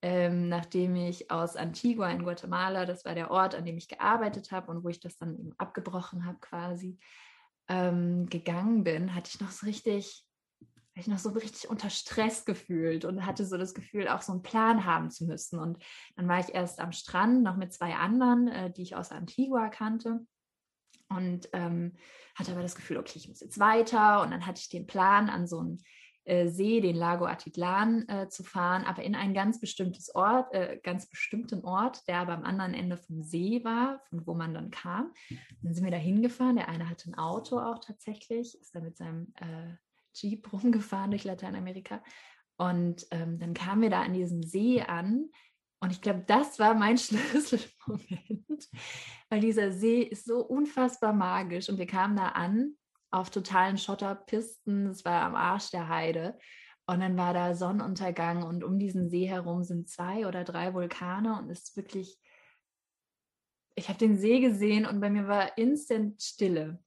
[0.00, 4.50] ähm, nachdem ich aus Antigua in Guatemala, das war der Ort, an dem ich gearbeitet
[4.50, 6.98] habe und wo ich das dann eben abgebrochen habe quasi,
[7.68, 10.24] ähm, gegangen bin, hatte ich noch so richtig,
[10.94, 14.42] ich noch so richtig unter Stress gefühlt und hatte so das Gefühl, auch so einen
[14.42, 15.58] Plan haben zu müssen.
[15.58, 15.84] Und
[16.16, 19.68] dann war ich erst am Strand noch mit zwei anderen, äh, die ich aus Antigua
[19.68, 20.26] kannte.
[21.08, 21.94] Und ähm,
[22.34, 24.22] hatte aber das Gefühl, okay, ich muss jetzt weiter.
[24.22, 25.82] Und dann hatte ich den Plan, an so einen
[26.28, 30.78] äh, See, den Lago Atitlan, äh, zu fahren, aber in ein ganz bestimmtes Ort, äh,
[30.82, 34.70] ganz bestimmten Ort, der aber am anderen Ende vom See war, von wo man dann
[34.70, 35.12] kam.
[35.62, 36.56] Dann sind wir da hingefahren.
[36.56, 39.74] Der eine hatte ein Auto auch tatsächlich, ist da mit seinem äh,
[40.12, 42.02] Jeep rumgefahren durch Lateinamerika.
[42.58, 45.30] Und ähm, dann kamen wir da an diesem See an.
[45.80, 48.68] Und ich glaube, das war mein Schlüsselmoment,
[49.30, 51.68] weil dieser See ist so unfassbar magisch.
[51.68, 52.76] Und wir kamen da an
[53.10, 54.88] auf totalen Schotterpisten.
[54.88, 56.38] Es war am Arsch der Heide.
[56.86, 61.38] Und dann war da Sonnenuntergang und um diesen See herum sind zwei oder drei Vulkane
[61.38, 62.18] und es ist wirklich,
[63.74, 66.82] ich habe den See gesehen und bei mir war instant Stille.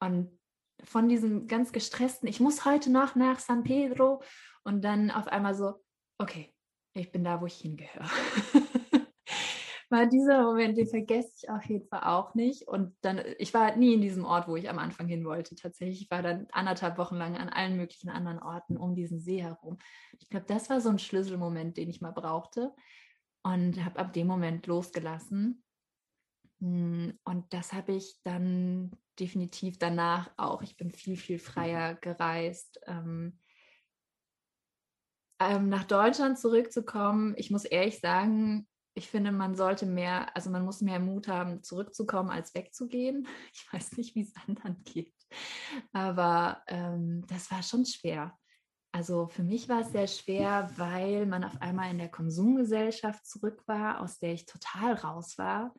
[0.00, 0.38] Und
[0.84, 4.22] von diesem ganz gestressten, ich muss heute noch nach San Pedro
[4.62, 5.84] und dann auf einmal so,
[6.18, 6.54] okay,
[6.98, 8.04] ich bin da, wo ich hingehöre.
[9.90, 12.68] war dieser Moment, den vergesse ich auf jeden Fall auch nicht.
[12.68, 15.54] Und dann, ich war nie in diesem Ort, wo ich am Anfang hin wollte.
[15.54, 19.42] Tatsächlich, ich war dann anderthalb Wochen lang an allen möglichen anderen Orten um diesen See
[19.42, 19.78] herum.
[20.18, 22.74] Ich glaube, das war so ein Schlüsselmoment, den ich mal brauchte.
[23.42, 25.62] Und habe ab dem Moment losgelassen.
[26.60, 30.62] Hm, und das habe ich dann definitiv danach auch.
[30.62, 32.78] Ich bin viel, viel freier gereist.
[32.86, 33.38] Ähm,
[35.40, 40.64] ähm, nach Deutschland zurückzukommen, ich muss ehrlich sagen, ich finde, man sollte mehr, also man
[40.64, 43.28] muss mehr Mut haben, zurückzukommen, als wegzugehen.
[43.54, 45.14] Ich weiß nicht, wie es anderen geht,
[45.92, 48.36] aber ähm, das war schon schwer.
[48.92, 53.62] Also für mich war es sehr schwer, weil man auf einmal in der Konsumgesellschaft zurück
[53.66, 55.74] war, aus der ich total raus war.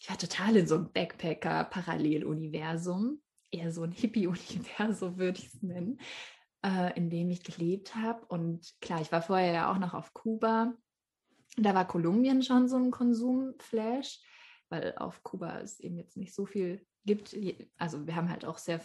[0.00, 5.98] Ich war total in so einem Backpacker-Paralleluniversum, eher so ein Hippie-Universum würde ich es nennen,
[6.64, 8.24] äh, in dem ich gelebt habe.
[8.26, 10.74] Und klar, ich war vorher ja auch noch auf Kuba
[11.56, 14.20] da war Kolumbien schon so ein Konsumflash,
[14.68, 17.36] weil auf Kuba es eben jetzt nicht so viel gibt.
[17.76, 18.80] Also wir haben halt auch sehr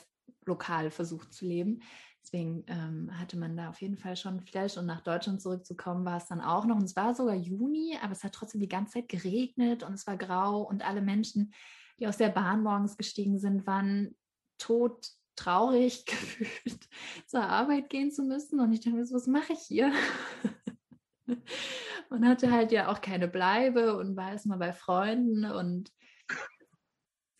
[0.45, 1.81] lokal versucht zu leben.
[2.21, 6.17] Deswegen ähm, hatte man da auf jeden Fall schon Flash und nach Deutschland zurückzukommen war
[6.17, 6.77] es dann auch noch.
[6.77, 10.07] Und es war sogar Juni, aber es hat trotzdem die ganze Zeit geregnet und es
[10.07, 11.53] war grau und alle Menschen,
[11.99, 14.15] die aus der Bahn morgens gestiegen sind, waren
[14.57, 16.87] tot traurig gefühlt,
[17.27, 18.59] zur Arbeit gehen zu müssen.
[18.59, 19.91] Und ich dachte mir so, was mache ich hier?
[22.09, 25.91] und hatte halt ja auch keine Bleibe und war erstmal bei Freunden und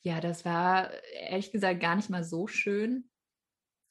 [0.04, 3.10] ja, das war ehrlich gesagt gar nicht mal so schön,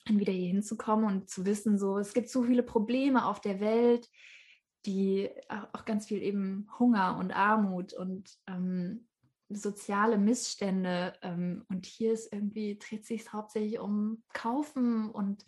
[0.04, 3.60] dann wieder hier hinzukommen und zu wissen, so, es gibt so viele Probleme auf der
[3.60, 4.08] Welt,
[4.84, 9.08] die auch ganz viel eben Hunger und Armut und ähm,
[9.54, 11.14] soziale Missstände.
[11.22, 15.44] Ähm, und hier ist irgendwie, dreht sich hauptsächlich um Kaufen und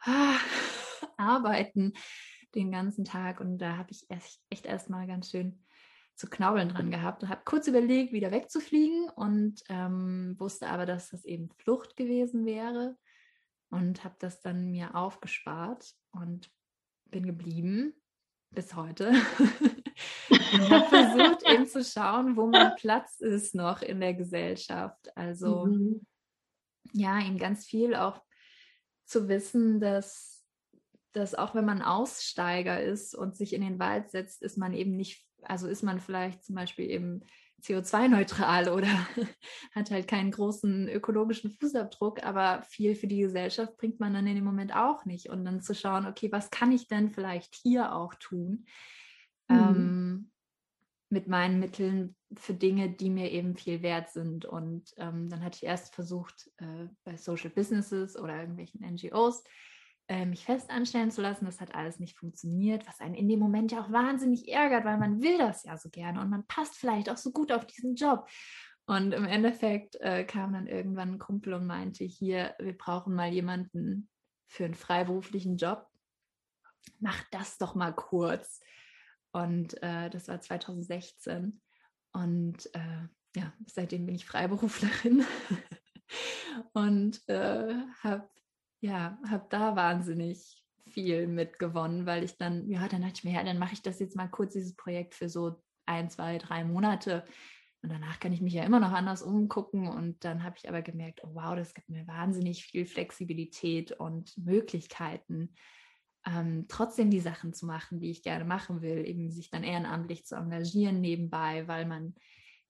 [0.00, 0.36] ah,
[1.16, 1.92] Arbeiten
[2.54, 3.40] den ganzen Tag.
[3.40, 5.62] Und da habe ich echt, echt erstmal ganz schön
[6.20, 11.08] zu knaubeln dran gehabt und habe kurz überlegt, wieder wegzufliegen und ähm, wusste aber, dass
[11.08, 12.96] das eben Flucht gewesen wäre
[13.70, 16.50] und habe das dann mir aufgespart und
[17.06, 17.94] bin geblieben
[18.50, 19.12] bis heute
[20.52, 25.16] und habe versucht eben zu schauen, wo mein Platz ist noch in der Gesellschaft.
[25.16, 26.06] Also mhm.
[26.92, 28.22] ja, eben ganz viel auch
[29.04, 30.40] zu wissen, dass
[31.12, 34.96] dass auch wenn man Aussteiger ist und sich in den Wald setzt, ist man eben
[34.96, 37.24] nicht, also ist man vielleicht zum Beispiel eben
[37.62, 38.88] CO2-neutral oder
[39.74, 44.36] hat halt keinen großen ökologischen Fußabdruck, aber viel für die Gesellschaft bringt man dann in
[44.36, 45.28] dem Moment auch nicht.
[45.28, 48.66] Und dann zu schauen, okay, was kann ich denn vielleicht hier auch tun
[49.48, 49.56] mhm.
[49.56, 50.30] ähm,
[51.10, 54.44] mit meinen Mitteln für Dinge, die mir eben viel wert sind.
[54.44, 59.42] Und ähm, dann hatte ich erst versucht, äh, bei Social Businesses oder irgendwelchen NGOs
[60.08, 61.46] äh, mich fest anstellen zu lassen.
[61.46, 64.98] Das hat alles nicht funktioniert, was einen in dem Moment ja auch wahnsinnig ärgert, weil
[64.98, 67.96] man will das ja so gerne und man passt vielleicht auch so gut auf diesen
[67.96, 68.28] Job.
[68.86, 73.32] Und im Endeffekt äh, kam dann irgendwann ein Kumpel und meinte, hier, wir brauchen mal
[73.32, 74.08] jemanden
[74.46, 75.86] für einen freiberuflichen Job.
[76.98, 78.60] Mach das doch mal kurz.
[79.32, 81.60] Und äh, das war 2016.
[82.12, 85.24] Und äh, ja, seitdem bin ich Freiberuflerin
[86.72, 88.28] und äh, habe
[88.80, 93.44] ja, habe da wahnsinnig viel mitgewonnen, weil ich dann, ja, dann dachte ich mir, ja,
[93.44, 97.24] dann mache ich das jetzt mal kurz, dieses Projekt für so ein, zwei, drei Monate.
[97.82, 99.88] Und danach kann ich mich ja immer noch anders umgucken.
[99.88, 104.36] Und dann habe ich aber gemerkt, oh wow, das gibt mir wahnsinnig viel Flexibilität und
[104.36, 105.54] Möglichkeiten,
[106.26, 110.26] ähm, trotzdem die Sachen zu machen, die ich gerne machen will, eben sich dann ehrenamtlich
[110.26, 112.14] zu engagieren nebenbei, weil man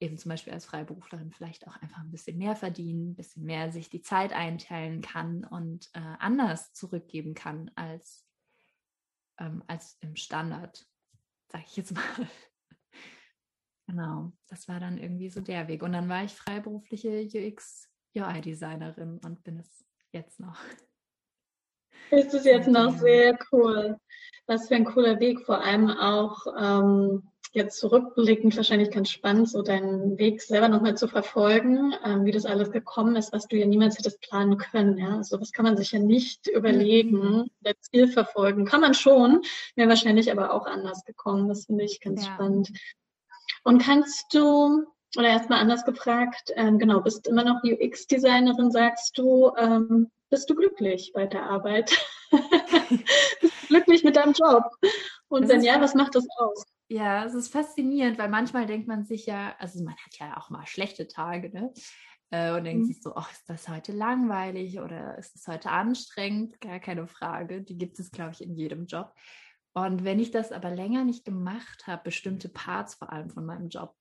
[0.00, 3.70] eben zum Beispiel als Freiberuflerin vielleicht auch einfach ein bisschen mehr verdienen, ein bisschen mehr
[3.70, 8.26] sich die Zeit einteilen kann und äh, anders zurückgeben kann als,
[9.38, 10.86] ähm, als im Standard,
[11.48, 12.28] sage ich jetzt mal.
[13.86, 15.82] genau, das war dann irgendwie so der Weg.
[15.82, 20.58] Und dann war ich freiberufliche UX-UI-Designerin und bin es jetzt noch.
[22.10, 23.96] Ist es jetzt noch sehr cool.
[24.46, 29.62] Was für ein cooler Weg, vor allem auch ähm, jetzt zurückblickend wahrscheinlich ganz spannend, so
[29.62, 33.66] deinen Weg selber nochmal zu verfolgen, ähm, wie das alles gekommen ist, was du ja
[33.66, 34.98] niemals hättest planen können.
[34.98, 35.16] Ja?
[35.16, 37.50] Also das kann man sich ja nicht überlegen, mhm.
[37.60, 38.64] das Ziel verfolgen.
[38.64, 39.42] Kann man schon,
[39.74, 41.48] wäre wahrscheinlich aber auch anders gekommen.
[41.48, 42.34] Das finde ich ganz ja.
[42.34, 42.70] spannend.
[43.64, 44.84] Und kannst du,
[45.16, 50.54] oder erstmal anders gefragt, ähm, genau, bist immer noch UX-Designerin, sagst du, ähm, bist du
[50.54, 51.96] glücklich bei der Arbeit?
[53.40, 54.64] bist du glücklich mit deinem Job?
[55.28, 56.64] Und das wenn ja, was macht das aus?
[56.88, 60.50] Ja, es ist faszinierend, weil manchmal denkt man sich ja, also man hat ja auch
[60.50, 61.72] mal schlechte Tage, ne?
[62.30, 62.86] Äh, und denkt mhm.
[62.86, 66.60] sich so, oh, ist das heute langweilig oder ist es heute anstrengend?
[66.60, 67.62] Gar keine Frage.
[67.62, 69.12] Die gibt es, glaube ich, in jedem Job.
[69.72, 73.68] Und wenn ich das aber länger nicht gemacht habe, bestimmte Parts vor allem von meinem
[73.68, 73.94] Job,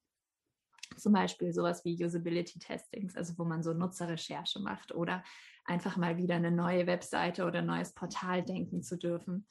[0.98, 5.24] zum Beispiel sowas wie Usability Testings, also wo man so Nutzerrecherche macht oder
[5.66, 9.48] einfach mal wieder eine neue Webseite oder ein neues Portal denken zu dürfen.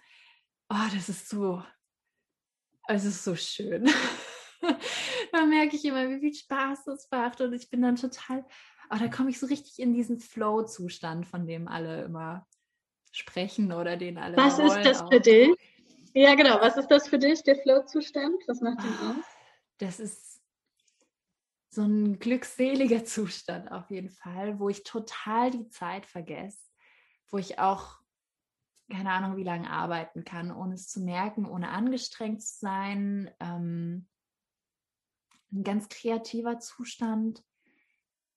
[0.69, 1.63] Oh, das ist so,
[2.89, 3.89] es ist so schön.
[5.33, 7.41] da merke ich immer, wie viel Spaß das macht.
[7.41, 8.45] Und ich bin dann total,
[8.91, 12.47] oh, da komme ich so richtig in diesen Flow-Zustand, von dem alle immer
[13.13, 14.37] sprechen oder den alle.
[14.37, 15.11] Was ist das auch.
[15.11, 15.51] für dich?
[16.15, 16.61] Ja, genau.
[16.61, 18.43] Was ist das für dich, der Flow-Zustand?
[18.47, 19.25] Was macht den aus?
[19.79, 20.38] Das ist
[21.71, 26.59] so ein glückseliger Zustand auf jeden Fall, wo ich total die Zeit vergesse,
[27.31, 27.99] wo ich auch
[28.91, 33.31] keine Ahnung, wie lange arbeiten kann, ohne es zu merken, ohne angestrengt zu sein.
[33.39, 34.09] Ähm,
[35.53, 37.43] ein ganz kreativer Zustand,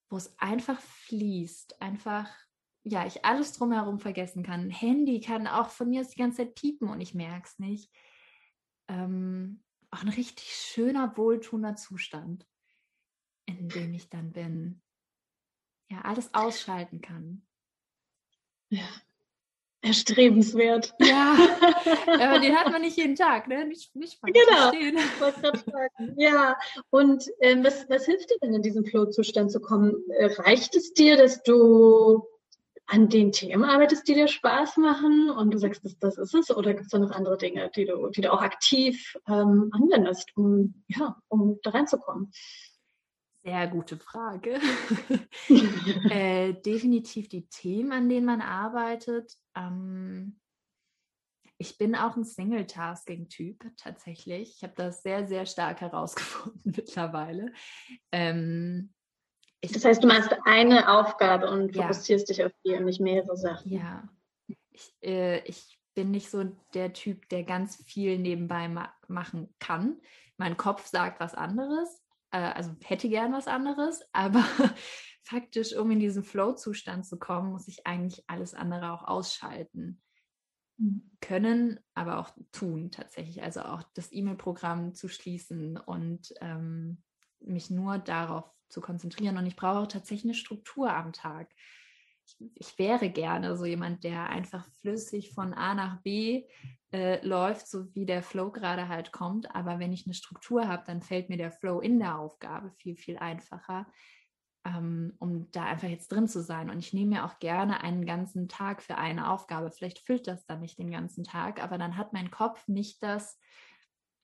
[0.09, 2.29] wo es einfach fließt, einfach,
[2.83, 4.61] ja, ich alles drumherum vergessen kann.
[4.61, 7.59] Ein Handy kann auch von mir aus die ganze Zeit piepen und ich merke es
[7.59, 7.89] nicht.
[8.89, 12.45] Ähm, auch ein richtig schöner, wohltuender Zustand,
[13.59, 14.81] in dem ich dann bin.
[15.89, 17.41] Ja, alles ausschalten kann.
[18.69, 18.87] Ja,
[19.81, 20.93] erstrebenswert.
[20.99, 21.35] Ja,
[22.07, 23.65] aber den hat man nicht jeden Tag, ne?
[23.65, 24.71] Nicht, nicht mal genau.
[26.15, 26.55] Ja,
[26.89, 29.95] und ähm, was, was hilft dir denn in diesen Flow-Zustand zu kommen?
[30.09, 32.23] Äh, reicht es dir, dass du
[32.85, 36.55] an den Themen arbeitest, die dir Spaß machen und du sagst, das, das ist es?
[36.55, 40.35] Oder gibt es da noch andere Dinge, die du, die du auch aktiv ähm, anwendest,
[40.35, 42.31] um, ja, um da reinzukommen?
[43.43, 44.59] Sehr gute Frage.
[46.11, 49.35] äh, definitiv die Themen, an denen man arbeitet.
[49.55, 50.39] Ähm,
[51.57, 54.55] ich bin auch ein Single-Tasking-Typ tatsächlich.
[54.57, 57.51] Ich habe das sehr, sehr stark herausgefunden mittlerweile.
[58.11, 58.93] Ähm,
[59.61, 61.83] das heißt, du machst eine Aufgabe und ja.
[61.83, 63.71] fokussierst dich auf die und nicht mehrere Sachen.
[63.71, 64.09] Ja.
[64.71, 70.01] Ich, äh, ich bin nicht so der Typ, der ganz viel nebenbei ma machen kann.
[70.37, 72.01] Mein Kopf sagt was anderes
[72.31, 74.43] äh, also hätte gern was anderes, aber
[75.23, 80.01] faktisch, um in diesen Flow-Zustand zu kommen, muss ich eigentlich alles andere auch ausschalten
[81.19, 83.43] können, aber auch tun tatsächlich.
[83.43, 87.03] Also auch das E-Mail-Programm zu schließen und ähm,
[87.39, 89.37] mich nur darauf zu konzentrieren.
[89.37, 91.51] Und ich brauche auch tatsächlich eine Struktur am Tag.
[92.55, 96.45] Ich, wäre gerne so jemand, der einfach flüssig von A nach B
[96.91, 99.53] äh, läuft, so wie der Flow gerade halt kommt.
[99.55, 102.95] Aber wenn ich eine Struktur habe, dann fällt mir der Flow in der Aufgabe viel,
[102.95, 103.85] viel einfacher,
[104.65, 106.69] ähm, um da einfach jetzt drin zu sein.
[106.69, 109.71] Und ich nehme mir auch gerne einen ganzen Tag für eine Aufgabe.
[109.71, 113.37] Vielleicht füllt das dann nicht den ganzen Tag, aber dann hat mein Kopf nicht das,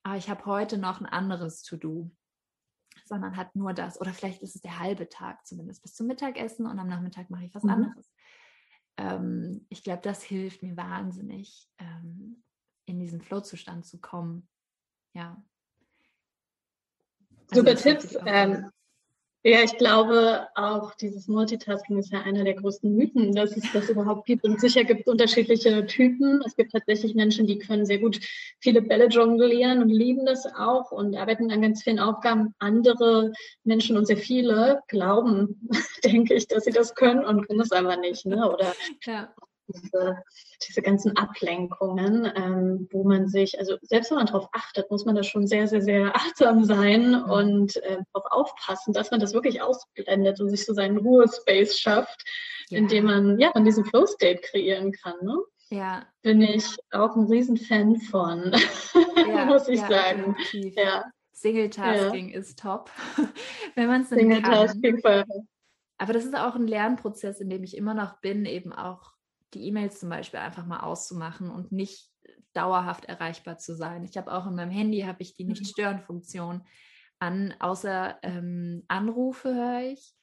[0.03, 2.11] ah, ich habe heute noch ein anderes To-Do
[3.07, 3.99] sondern hat nur das.
[3.99, 7.45] Oder vielleicht ist es der halbe Tag zumindest bis zum Mittagessen und am Nachmittag mache
[7.45, 7.69] ich was mhm.
[7.69, 8.11] anderes.
[8.97, 12.43] Ähm, ich glaube, das hilft mir wahnsinnig, ähm,
[12.85, 14.47] in diesen Flow-Zustand zu kommen.
[15.13, 15.43] Ja.
[17.49, 18.17] Also Super Tipps.
[18.25, 18.69] Ähm,
[19.47, 23.89] ja, ich glaube auch, dieses Multitasking ist ja einer der größten Mythen, dass es das
[23.89, 24.43] überhaupt gibt.
[24.43, 26.41] Und sicher gibt es unterschiedliche Typen.
[26.45, 28.19] Es gibt tatsächlich Menschen, die können sehr gut
[28.59, 32.55] viele Bälle jonglieren und lieben das auch und arbeiten an ganz vielen Aufgaben.
[32.59, 33.31] Andere
[33.63, 35.69] Menschen und sehr viele glauben,
[36.03, 38.25] denke ich, dass sie das können und können es aber nicht.
[38.25, 38.51] Ne?
[38.51, 38.73] Oder
[39.05, 39.33] ja
[39.67, 40.17] diese,
[40.67, 45.15] diese ganzen Ablenkungen, ähm, wo man sich, also selbst wenn man darauf achtet, muss man
[45.15, 47.29] da schon sehr, sehr, sehr achtsam sein mhm.
[47.29, 52.23] und äh, auch aufpassen, dass man das wirklich ausblendet und sich so seinen Ruhespace schafft,
[52.69, 52.77] ja.
[52.77, 55.15] indem man ja dann diesen Flow-State kreieren kann.
[55.21, 55.37] Ne?
[55.69, 56.05] Ja.
[56.21, 58.53] Bin ich auch ein Riesenfan von,
[59.27, 60.35] ja, muss ich ja, sagen.
[60.37, 60.75] Definitiv.
[60.77, 61.05] Ja.
[61.33, 62.39] Single-Tasking ja.
[62.39, 62.89] ist top,
[63.75, 65.23] wenn man es Single Tasking voll.
[65.99, 69.16] Aber das ist auch ein Lernprozess, in dem ich immer noch bin, eben auch
[69.53, 72.11] die E-Mails zum Beispiel einfach mal auszumachen und nicht
[72.53, 74.03] dauerhaft erreichbar zu sein.
[74.03, 75.51] Ich habe auch in meinem Handy habe ich die mhm.
[75.51, 76.63] Nicht-Stören-Funktion
[77.19, 80.13] an, außer ähm, Anrufe höre ich.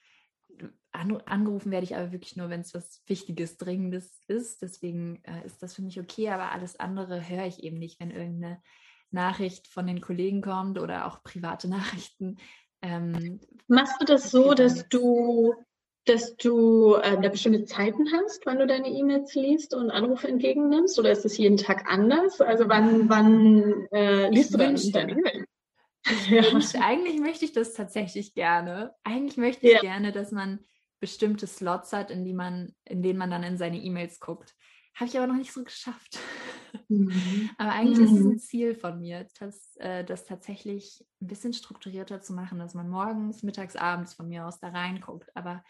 [0.92, 4.62] An, angerufen werde ich aber wirklich nur, wenn es was Wichtiges, Dringendes ist.
[4.62, 8.10] Deswegen äh, ist das für mich okay, aber alles andere höre ich eben nicht, wenn
[8.10, 8.62] irgendeine
[9.10, 12.36] Nachricht von den Kollegen kommt oder auch private Nachrichten.
[12.82, 15.54] Ähm, Machst du das so, dass du
[16.04, 20.98] dass du äh, da bestimmte Zeiten hast, wann du deine E-Mails liest und Anrufe entgegennimmst?
[20.98, 22.40] Oder ist es jeden Tag anders?
[22.40, 25.44] Also wann, wann äh, liest du dann deine E-Mails?
[26.28, 26.42] Ja.
[26.82, 28.94] Eigentlich möchte ich das tatsächlich gerne.
[29.04, 29.80] Eigentlich möchte ich ja.
[29.80, 30.60] gerne, dass man
[31.00, 34.54] bestimmte Slots hat, in, die man, in denen man dann in seine E-Mails guckt.
[34.94, 36.18] Habe ich aber noch nicht so geschafft.
[36.88, 37.10] Mhm.
[37.58, 38.04] aber eigentlich mhm.
[38.04, 38.38] ist es ein mhm.
[38.38, 43.42] Ziel von mir, das, äh, das tatsächlich ein bisschen strukturierter zu machen, dass man morgens,
[43.42, 45.34] mittags, abends von mir aus da reinguckt.
[45.34, 45.64] Aber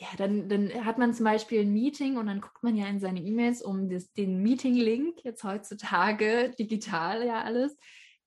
[0.00, 3.00] ja, dann, dann hat man zum Beispiel ein Meeting und dann guckt man ja in
[3.00, 7.76] seine E-Mails, um das, den Meeting-Link, jetzt heutzutage digital ja alles,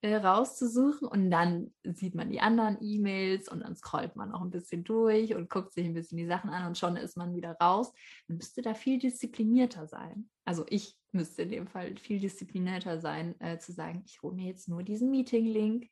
[0.01, 4.49] äh, rauszusuchen und dann sieht man die anderen E-Mails und dann scrollt man noch ein
[4.49, 7.53] bisschen durch und guckt sich ein bisschen die Sachen an und schon ist man wieder
[7.53, 7.93] raus.
[8.27, 10.29] Man müsste da viel disziplinierter sein.
[10.43, 14.47] Also ich müsste in dem Fall viel disziplinierter sein, äh, zu sagen, ich hole mir
[14.47, 15.87] jetzt nur diesen Meeting-Link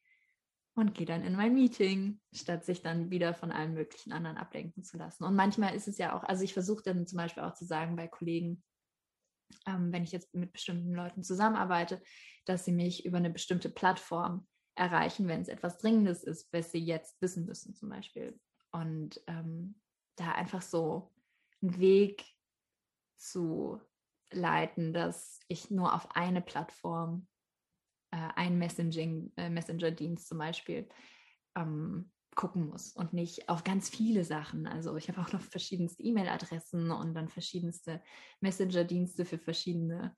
[0.76, 4.84] und gehe dann in mein Meeting, statt sich dann wieder von allen möglichen anderen ablenken
[4.84, 5.24] zu lassen.
[5.24, 7.96] Und manchmal ist es ja auch, also ich versuche dann zum Beispiel auch zu sagen
[7.96, 8.64] bei Kollegen,
[9.66, 12.02] ähm, wenn ich jetzt mit bestimmten Leuten zusammenarbeite,
[12.46, 16.80] dass sie mich über eine bestimmte Plattform erreichen, wenn es etwas Dringendes ist, was sie
[16.80, 18.40] jetzt wissen müssen zum Beispiel.
[18.72, 19.80] Und ähm,
[20.16, 21.12] da einfach so
[21.62, 22.26] einen Weg
[23.18, 23.82] zu
[24.32, 27.28] leiten, dass ich nur auf eine Plattform,
[28.12, 30.88] äh, einen Messaging, äh, Messenger-Dienst zum Beispiel,
[31.56, 34.68] ähm, gucken muss und nicht auf ganz viele Sachen.
[34.68, 38.02] Also ich habe auch noch verschiedenste E-Mail-Adressen und dann verschiedenste
[38.42, 40.16] Messenger-Dienste für verschiedene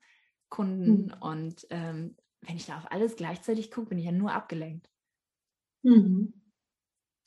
[0.48, 1.10] Kunden.
[1.10, 1.14] Mhm.
[1.20, 4.88] Und ähm, wenn ich da auf alles gleichzeitig gucke, bin ich ja nur abgelenkt.
[5.84, 6.32] Mhm.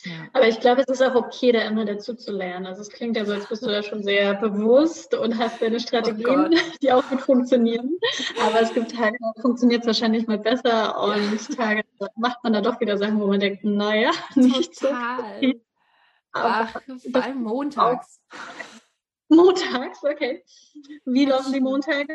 [0.03, 0.27] Ja.
[0.33, 2.65] Aber ich glaube, es ist auch okay, da immer dazu zu lernen.
[2.65, 5.77] Also es klingt ja so, als bist du da schon sehr bewusst und hast deine
[5.77, 7.97] oh Strategien, oh die auch gut funktionieren.
[8.45, 11.55] Aber es gibt Tage, da funktioniert es wahrscheinlich mal besser und.
[11.55, 11.83] Tage,
[12.15, 15.41] macht man da doch wieder Sachen, wo man denkt, naja, nicht Total.
[15.41, 15.53] so.
[16.33, 16.81] Ach,
[17.11, 18.19] vor allem montags.
[19.29, 20.43] Montags, okay.
[21.05, 22.13] Wie laufen die Montage?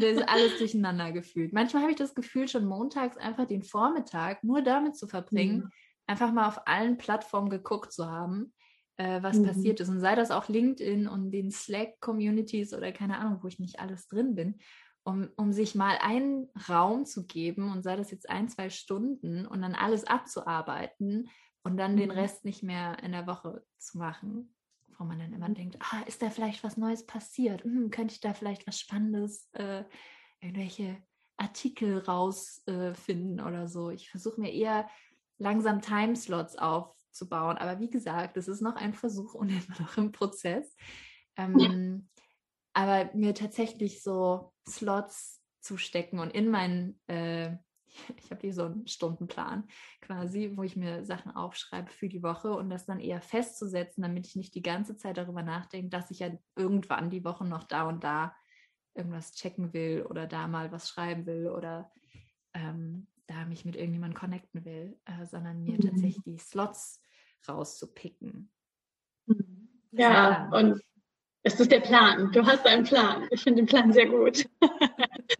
[0.00, 1.52] Ist alles durcheinander gefühlt.
[1.52, 5.72] Manchmal habe ich das Gefühl, schon montags einfach den Vormittag nur damit zu verbringen, mhm
[6.06, 8.52] einfach mal auf allen Plattformen geguckt zu haben,
[8.96, 9.46] äh, was mhm.
[9.46, 9.88] passiert ist.
[9.88, 14.06] Und sei das auch LinkedIn und den Slack-Communities oder keine Ahnung, wo ich nicht alles
[14.08, 14.58] drin bin,
[15.04, 19.46] um, um sich mal einen Raum zu geben und sei das jetzt ein, zwei Stunden
[19.46, 21.28] und dann alles abzuarbeiten
[21.62, 21.98] und dann mhm.
[21.98, 24.54] den Rest nicht mehr in der Woche zu machen.
[24.96, 25.54] Wo man dann immer mhm.
[25.54, 27.64] denkt, ah, ist da vielleicht was Neues passiert?
[27.64, 29.82] Hm, könnte ich da vielleicht was Spannendes, äh,
[30.40, 31.02] irgendwelche
[31.36, 33.90] Artikel rausfinden äh, oder so.
[33.90, 34.88] Ich versuche mir eher
[35.38, 37.58] langsam Timeslots aufzubauen.
[37.58, 40.74] Aber wie gesagt, es ist noch ein Versuch und immer noch im Prozess.
[41.36, 42.08] Ähm,
[42.72, 47.56] aber mir tatsächlich so Slots zu stecken und in meinen, äh,
[48.18, 49.64] ich habe hier so einen Stundenplan
[50.00, 54.26] quasi, wo ich mir Sachen aufschreibe für die Woche und das dann eher festzusetzen, damit
[54.26, 57.88] ich nicht die ganze Zeit darüber nachdenke, dass ich ja irgendwann die Woche noch da
[57.88, 58.34] und da
[58.94, 61.90] irgendwas checken will oder da mal was schreiben will oder
[62.52, 65.80] ähm, da mich mit irgendjemandem connecten will, äh, sondern mir mhm.
[65.80, 67.00] tatsächlich die Slots
[67.48, 68.50] rauszupicken.
[69.26, 69.68] Mhm.
[69.92, 70.82] Ja, ja, und
[71.42, 72.32] es ist der Plan.
[72.32, 73.28] Du hast einen Plan.
[73.30, 74.46] Ich finde den Plan sehr gut.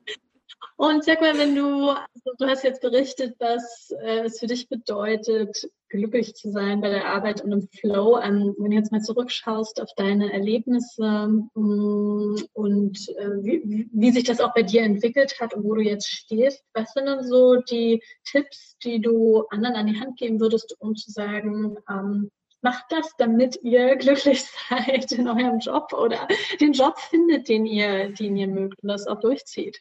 [0.76, 4.68] Und sag mal, wenn du, also du hast jetzt berichtet, was äh, es für dich
[4.68, 8.18] bedeutet, glücklich zu sein bei der Arbeit und im Flow.
[8.18, 14.24] Ähm, wenn du jetzt mal zurückschaust auf deine Erlebnisse ähm, und äh, wie, wie, sich
[14.24, 17.57] das auch bei dir entwickelt hat und wo du jetzt stehst, was sind dann so
[17.57, 22.30] die Tipps, die du anderen an die Hand geben würdest, um zu sagen, ähm,
[22.61, 26.26] macht das, damit ihr glücklich seid in eurem Job oder
[26.61, 29.78] den Job findet, den ihr, den ihr mögt und das auch durchzieht?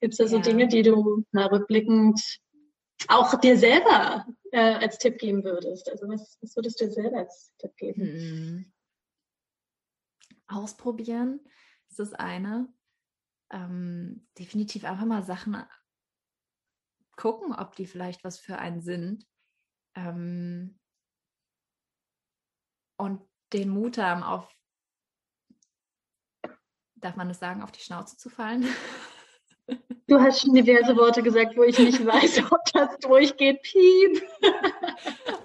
[0.00, 2.20] Gibt es da so Dinge, die du mal rückblickend
[3.08, 5.90] auch dir selber äh, als Tipp geben würdest?
[5.90, 8.02] Also was, was, würdest du dir selber als Tipp geben?
[8.02, 8.72] Hm.
[10.48, 11.40] Ausprobieren
[11.88, 12.72] ist das eine.
[13.50, 15.56] Ähm, definitiv einfach mal Sachen
[17.16, 19.26] gucken, ob die vielleicht was für einen sind.
[19.94, 20.78] Ähm,
[22.96, 23.22] und
[23.52, 24.48] den Mut haben, auf,
[26.96, 28.66] darf man das sagen, auf die Schnauze zu fallen.
[30.08, 33.60] Du hast schon diverse Worte gesagt, wo ich nicht weiß, ob das durchgeht.
[33.62, 34.22] Piep.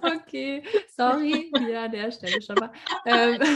[0.02, 0.64] Okay,
[0.96, 2.72] sorry, wieder an der Stelle schon mal.
[3.06, 3.42] Ähm.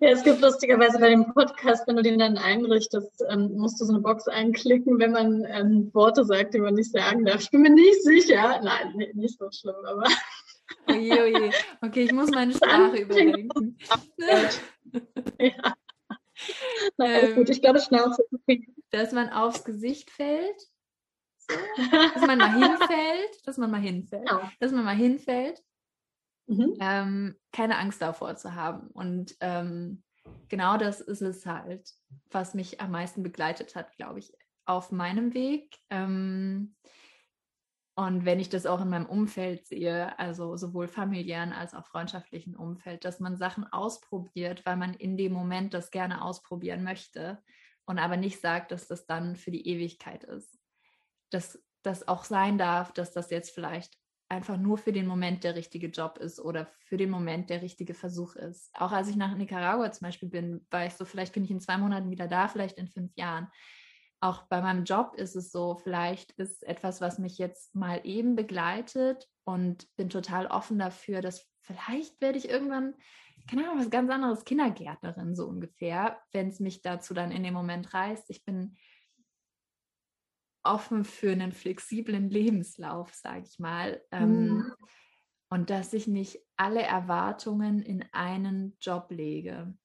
[0.00, 3.84] Ja, es gibt lustigerweise bei dem Podcast, wenn du den dann einrichtest, ähm, musst du
[3.84, 7.42] so eine Box einklicken, wenn man ähm, Worte sagt, die man nicht sagen darf.
[7.42, 8.60] Ich bin mir nicht sicher.
[8.64, 10.08] Nein, nee, nicht so schlimm, aber.
[10.88, 11.50] Oje, oje.
[11.80, 13.78] Okay, ich muss meine Sprache überdenken.
[15.38, 15.74] ja.
[16.96, 18.24] Na, ähm, gut, ich glaube, Schnauze.
[18.90, 20.62] Dass man aufs Gesicht fällt.
[21.92, 23.46] Dass man mal hinfällt.
[23.46, 24.28] Dass man mal hinfällt.
[24.28, 24.48] Genau.
[24.60, 25.62] Dass man mal hinfällt.
[26.46, 26.76] Mhm.
[26.80, 28.88] Ähm, keine Angst davor zu haben.
[28.88, 30.02] Und ähm,
[30.48, 31.90] genau das ist es halt,
[32.30, 34.32] was mich am meisten begleitet hat, glaube ich,
[34.64, 35.76] auf meinem Weg.
[35.90, 36.74] Ähm,
[37.98, 42.54] und wenn ich das auch in meinem Umfeld sehe, also sowohl familiären als auch freundschaftlichen
[42.54, 47.42] Umfeld, dass man Sachen ausprobiert, weil man in dem Moment das gerne ausprobieren möchte
[47.86, 50.58] und aber nicht sagt, dass das dann für die Ewigkeit ist.
[51.30, 53.96] Dass das auch sein darf, dass das jetzt vielleicht
[54.28, 57.94] einfach nur für den Moment der richtige Job ist oder für den Moment der richtige
[57.94, 58.68] Versuch ist.
[58.74, 61.60] Auch als ich nach Nicaragua zum Beispiel bin, war ich so, vielleicht bin ich in
[61.60, 63.48] zwei Monaten wieder da, vielleicht in fünf Jahren
[64.20, 68.34] auch bei meinem Job ist es so, vielleicht ist etwas, was mich jetzt mal eben
[68.34, 72.94] begleitet und bin total offen dafür, dass vielleicht werde ich irgendwann,
[73.48, 77.54] keine Ahnung, was ganz anderes, Kindergärtnerin so ungefähr, wenn es mich dazu dann in dem
[77.54, 78.30] Moment reißt.
[78.30, 78.76] Ich bin
[80.64, 84.02] offen für einen flexiblen Lebenslauf, sage ich mal.
[84.10, 84.72] Ähm, mhm.
[85.50, 89.76] und dass ich nicht alle Erwartungen in einen Job lege.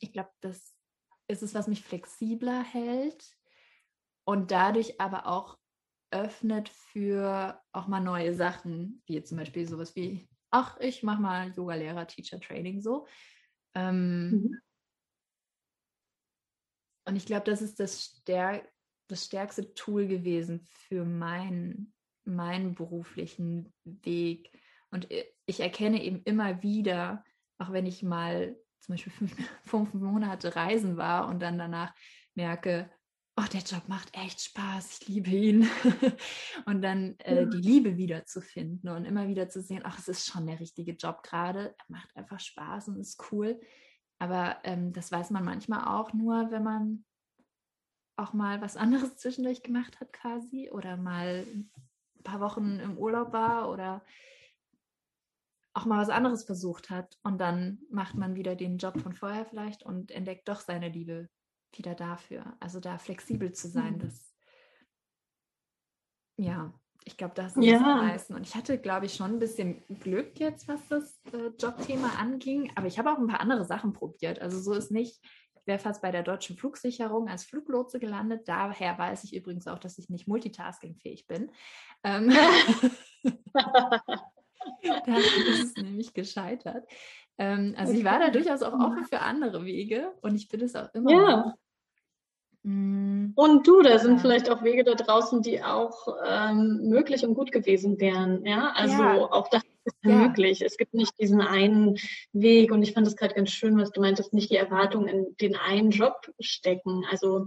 [0.00, 0.71] Ich glaube, das
[1.32, 3.36] ist es, was mich flexibler hält
[4.24, 5.58] und dadurch aber auch
[6.10, 11.52] öffnet für auch mal neue Sachen, wie zum Beispiel sowas wie, ach, ich mache mal
[11.52, 13.06] Yoga-Lehrer, Teacher-Training so.
[13.74, 14.60] Ähm, mhm.
[17.06, 18.70] Und ich glaube, das ist das, stärk
[19.08, 21.92] das stärkste Tool gewesen für meinen,
[22.24, 24.58] meinen beruflichen Weg.
[24.90, 25.08] Und
[25.46, 27.24] ich erkenne eben immer wieder,
[27.58, 31.94] auch wenn ich mal zum Beispiel fünf, fünf Monate reisen war und dann danach
[32.34, 32.90] merke,
[33.36, 35.68] oh, der Job macht echt Spaß, ich liebe ihn.
[36.66, 40.46] und dann äh, die Liebe wiederzufinden und immer wieder zu sehen, ach, es ist schon
[40.46, 43.58] der richtige Job gerade, er macht einfach Spaß und ist cool.
[44.18, 47.04] Aber ähm, das weiß man manchmal auch nur, wenn man
[48.16, 51.70] auch mal was anderes zwischendurch gemacht hat quasi oder mal ein
[52.22, 54.04] paar Wochen im Urlaub war oder
[55.74, 59.46] auch mal was anderes versucht hat und dann macht man wieder den Job von vorher
[59.46, 61.28] vielleicht und entdeckt doch seine Liebe
[61.74, 62.56] wieder dafür.
[62.60, 63.98] Also da flexibel zu sein, mhm.
[64.00, 64.32] das
[66.36, 66.72] ja,
[67.04, 67.78] ich glaube, das ist ja.
[67.78, 68.34] am meisten.
[68.34, 72.72] Und ich hatte, glaube ich, schon ein bisschen Glück jetzt, was das äh, Jobthema anging.
[72.74, 74.40] Aber ich habe auch ein paar andere Sachen probiert.
[74.40, 75.20] Also so ist nicht,
[75.54, 78.48] ich wäre fast bei der deutschen Flugsicherung als Fluglotse gelandet.
[78.48, 81.50] Daher weiß ich übrigens auch, dass ich nicht multitaskingfähig bin.
[82.04, 82.30] Ähm,
[85.06, 86.86] da ist es nämlich gescheitert.
[87.38, 90.76] Ähm, also ich war da durchaus auch offen für andere Wege und ich bin es
[90.76, 91.10] auch immer.
[91.10, 91.54] Ja.
[92.62, 93.32] Mm.
[93.34, 94.18] Und du, da sind ja.
[94.18, 98.44] vielleicht auch Wege da draußen, die auch ähm, möglich und gut gewesen wären.
[98.44, 99.18] Ja, also ja.
[99.18, 100.14] auch das ist ja.
[100.14, 100.62] möglich.
[100.62, 101.98] Es gibt nicht diesen einen
[102.32, 105.34] Weg und ich fand es gerade ganz schön, was du meintest, nicht die Erwartung in
[105.40, 107.04] den einen Job stecken.
[107.10, 107.46] Also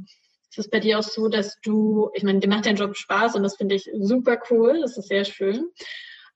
[0.49, 3.35] ist es bei dir auch so, dass du, ich meine, dir macht dein Job Spaß
[3.35, 5.69] und das finde ich super cool, das ist sehr schön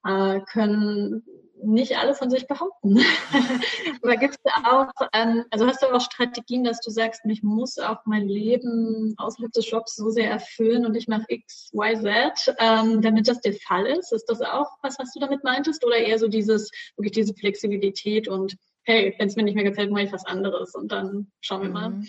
[0.04, 1.24] äh, können
[1.62, 2.98] nicht alle von sich behaupten.
[4.02, 7.78] Aber gibt es auch, ähm, also hast du auch Strategien, dass du sagst, mich muss
[7.78, 12.54] auch mein Leben außerhalb des Jobs so sehr erfüllen und ich mache X, Y, Z,
[12.58, 14.12] ähm, damit das der Fall ist?
[14.12, 15.84] Ist das auch was, was du damit meintest?
[15.84, 19.90] Oder eher so dieses, wirklich diese Flexibilität und hey, wenn es mir nicht mehr gefällt,
[19.90, 21.90] mache ich was anderes und dann schauen wir mal.
[21.90, 22.06] Mhm.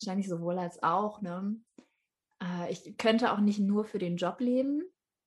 [0.00, 1.56] Wahrscheinlich sowohl als auch, ne?
[2.42, 4.82] Äh, ich könnte auch nicht nur für den Job leben,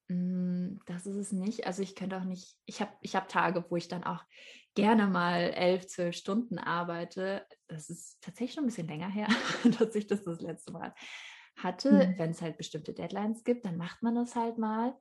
[0.10, 1.68] das ist es nicht.
[1.68, 4.24] Also ich könnte auch nicht, ich habe ich hab Tage, wo ich dann auch
[4.74, 7.46] gerne mal elf, zwölf Stunden arbeite.
[7.68, 9.28] Das ist tatsächlich schon ein bisschen länger her,
[9.80, 10.94] dass ich das das letzte Mal
[11.58, 11.92] hatte.
[11.92, 12.18] Mhm.
[12.18, 14.96] Wenn es halt bestimmte Deadlines gibt, dann macht man das halt mal.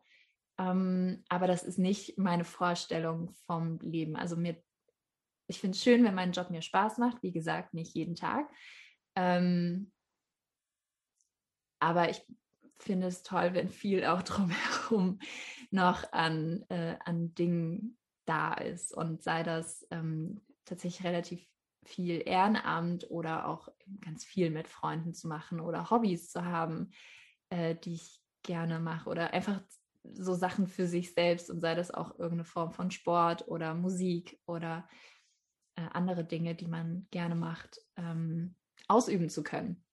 [0.58, 4.16] Ähm, aber das ist nicht meine Vorstellung vom Leben.
[4.16, 4.60] Also mir,
[5.46, 7.22] ich finde es schön, wenn mein Job mir Spaß macht.
[7.22, 8.50] Wie gesagt, nicht jeden Tag.
[9.14, 9.92] Ähm,
[11.78, 12.24] aber ich
[12.78, 15.18] finde es toll, wenn viel auch drumherum
[15.70, 21.46] noch an, äh, an Dingen da ist und sei das ähm, tatsächlich relativ
[21.84, 23.68] viel Ehrenamt oder auch
[24.00, 26.90] ganz viel mit Freunden zu machen oder Hobbys zu haben,
[27.50, 29.62] äh, die ich gerne mache oder einfach
[30.02, 34.40] so Sachen für sich selbst und sei das auch irgendeine Form von Sport oder Musik
[34.46, 34.88] oder
[35.76, 38.54] äh, andere Dinge, die man gerne macht, ähm,
[38.88, 39.84] ausüben zu können.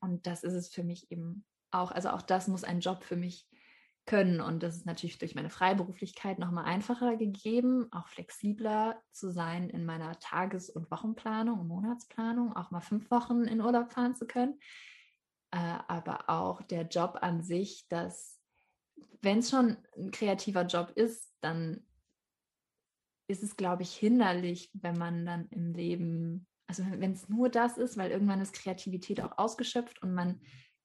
[0.00, 1.90] und das ist es für mich eben auch.
[1.90, 3.46] Also auch das muss ein Job für mich
[4.06, 4.40] können.
[4.40, 9.84] Und das ist natürlich durch meine Freiberuflichkeit nochmal einfacher gegeben, auch flexibler zu sein in
[9.84, 14.58] meiner Tages- und Wochenplanung und Monatsplanung, auch mal fünf Wochen in Urlaub fahren zu können.
[15.52, 18.40] Äh, aber auch der Job an sich, dass
[19.22, 21.86] wenn es schon ein kreativer Job ist, dann
[23.28, 27.78] ist es, glaube ich, hinderlich, wenn man dann im Leben, also wenn es nur das
[27.78, 30.40] ist, weil irgendwann ist Kreativität auch ausgeschöpft und man,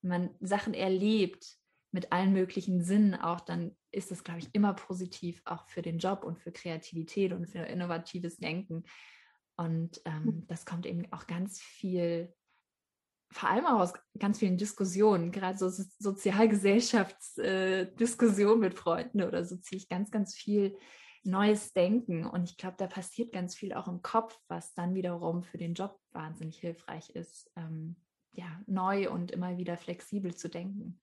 [0.06, 1.60] man Sachen erlebt,
[1.96, 5.98] mit allen möglichen Sinnen auch, dann ist das, glaube ich, immer positiv, auch für den
[5.98, 8.84] Job und für Kreativität und für innovatives Denken.
[9.56, 10.46] Und ähm, hm.
[10.48, 12.34] das kommt eben auch ganz viel,
[13.32, 19.56] vor allem auch aus ganz vielen Diskussionen, gerade so Sozialgesellschaftsdiskussionen äh, mit Freunden oder so
[19.56, 20.78] ziehe ich ganz, ganz viel
[21.24, 22.26] neues Denken.
[22.26, 25.74] Und ich glaube, da passiert ganz viel auch im Kopf, was dann wiederum für den
[25.74, 27.96] Job wahnsinnig hilfreich ist, ähm,
[28.36, 31.00] ja, neu und immer wieder flexibel zu denken.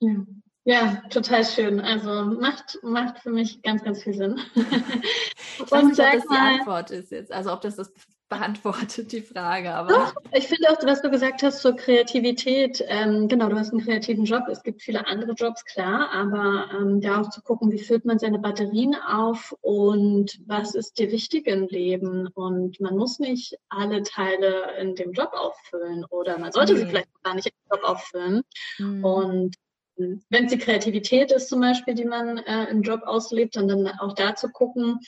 [0.00, 0.26] Ja.
[0.64, 1.80] ja, total schön.
[1.80, 4.40] Also macht, macht für mich ganz, ganz viel Sinn.
[4.54, 7.32] ich weiß nicht, ob das die Antwort ist jetzt.
[7.32, 7.92] Also ob das das
[8.28, 9.72] beantwortet, die Frage.
[9.72, 13.72] Aber Doch, ich finde auch, was du gesagt hast zur Kreativität, ähm, genau, du hast
[13.72, 14.44] einen kreativen Job.
[14.50, 18.18] Es gibt viele andere Jobs, klar, aber ähm, da auch zu gucken, wie füllt man
[18.18, 22.26] seine Batterien auf und was ist dir wichtig im Leben.
[22.28, 26.82] Und man muss nicht alle Teile in dem Job auffüllen oder man sollte okay.
[26.82, 28.42] sie vielleicht gar nicht im Job auffüllen.
[28.78, 29.04] Mhm.
[29.04, 29.56] Und
[29.96, 33.86] wenn es die Kreativität ist zum Beispiel, die man äh, im Job auslebt, und dann
[33.98, 35.00] auch da zu gucken,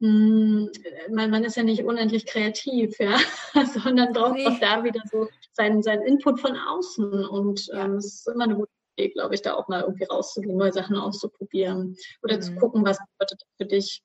[0.00, 3.18] man, man ist ja nicht unendlich kreativ, ja,
[3.74, 4.46] sondern braucht nee.
[4.46, 7.26] auch da wieder so seinen, seinen Input von außen.
[7.26, 10.56] Und ähm, es ist immer eine gute Idee, glaube ich, da auch mal irgendwie rauszugehen,
[10.56, 12.42] neue Sachen auszuprobieren oder mhm.
[12.42, 14.02] zu gucken, was bedeutet das für dich.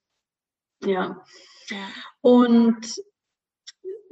[0.83, 1.23] Ja.
[1.69, 1.87] ja.
[2.21, 3.01] Und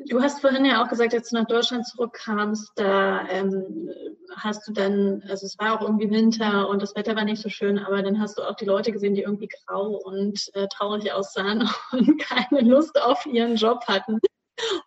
[0.07, 3.89] Du hast vorhin ja auch gesagt, als du nach Deutschland zurückkamst, da ähm,
[4.35, 7.49] hast du dann, also es war auch irgendwie Winter und das Wetter war nicht so
[7.49, 11.11] schön, aber dann hast du auch die Leute gesehen, die irgendwie grau und äh, traurig
[11.11, 14.19] aussahen und keine Lust auf ihren Job hatten.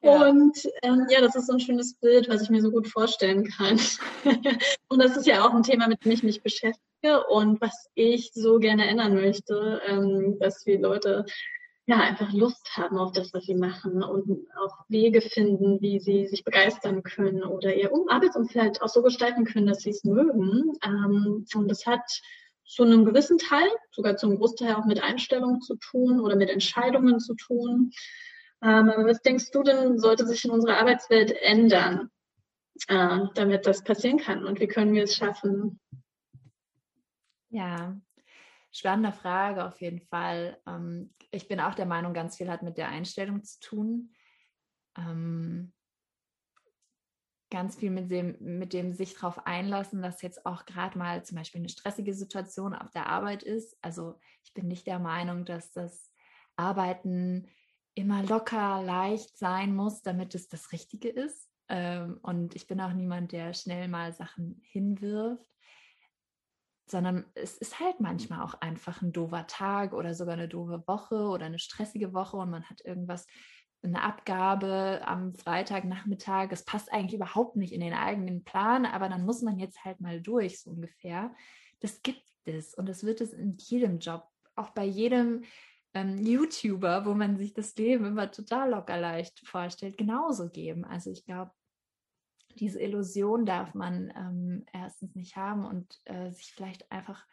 [0.03, 0.29] Ja.
[0.29, 3.45] Und ähm, ja, das ist so ein schönes Bild, was ich mir so gut vorstellen
[3.45, 3.79] kann.
[4.89, 8.33] und das ist ja auch ein Thema, mit dem ich mich beschäftige und was ich
[8.33, 11.25] so gerne ändern möchte, ähm, dass wir Leute
[11.87, 16.27] ja, einfach Lust haben auf das, was sie machen und auch Wege finden, wie sie
[16.27, 20.73] sich begeistern können oder ihr Arbeitsumfeld auch so gestalten können, dass sie es mögen.
[20.83, 22.23] Ähm, und das hat
[22.65, 27.21] zu einem gewissen Teil, sogar zum Großteil auch mit Einstellungen zu tun oder mit Entscheidungen
[27.21, 27.91] zu tun.
[28.63, 32.11] Ähm, aber was denkst du denn, sollte sich in unserer Arbeitswelt ändern,
[32.89, 34.47] äh, damit das passieren kann?
[34.47, 35.79] Und wie können wir es schaffen?
[37.51, 37.95] Ja,
[38.75, 40.61] spannende Frage auf jeden Fall.
[40.67, 44.15] Ähm, ich bin auch der Meinung, ganz viel hat mit der Einstellung zu tun.
[44.99, 45.73] Ähm,
[47.51, 51.39] ganz viel mit dem, mit dem sich darauf einlassen, dass jetzt auch gerade mal zum
[51.39, 53.77] Beispiel eine stressige Situation auf der Arbeit ist.
[53.81, 56.13] Also ich bin nicht der Meinung, dass das
[56.57, 57.49] Arbeiten
[57.95, 61.49] immer locker, leicht sein muss, damit es das Richtige ist.
[61.69, 65.49] Ähm, und ich bin auch niemand, der schnell mal Sachen hinwirft
[66.95, 71.27] sondern es ist halt manchmal auch einfach ein doofer Tag oder sogar eine doofe Woche
[71.27, 73.27] oder eine stressige Woche und man hat irgendwas,
[73.83, 76.53] eine Abgabe am Freitagnachmittag.
[76.53, 80.01] Es passt eigentlich überhaupt nicht in den eigenen Plan, aber dann muss man jetzt halt
[80.01, 81.35] mal durch, so ungefähr.
[81.81, 85.43] Das gibt es und das wird es in jedem Job, auch bei jedem
[85.95, 90.85] ähm, YouTuber, wo man sich das Leben immer total locker leicht vorstellt, genauso geben.
[90.85, 91.51] Also ich glaube,
[92.55, 97.27] diese Illusion darf man ähm, erstens nicht haben und äh, sich vielleicht einfach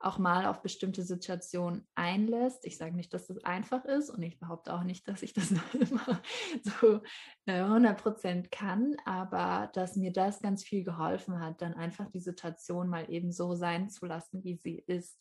[0.00, 2.64] auch mal auf bestimmte Situationen einlässt.
[2.64, 5.50] Ich sage nicht, dass das einfach ist und ich behaupte auch nicht, dass ich das
[5.74, 6.22] immer
[6.62, 7.02] so
[7.44, 12.88] äh, 100% kann, aber dass mir das ganz viel geholfen hat, dann einfach die Situation
[12.88, 15.20] mal eben so sein zu lassen, wie sie ist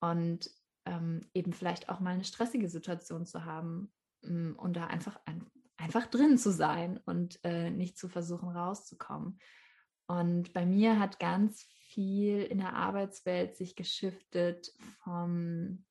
[0.00, 0.50] und
[0.86, 3.92] ähm, eben vielleicht auch mal eine stressige Situation zu haben
[4.22, 5.46] mm, und da einfach ein,
[5.76, 9.38] einfach drin zu sein und äh, nicht zu versuchen rauszukommen.
[10.06, 14.72] Und bei mir hat ganz viel in der Arbeitswelt sich geschiftet
[15.02, 15.84] vom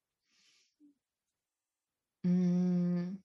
[2.23, 3.23] mh, mm,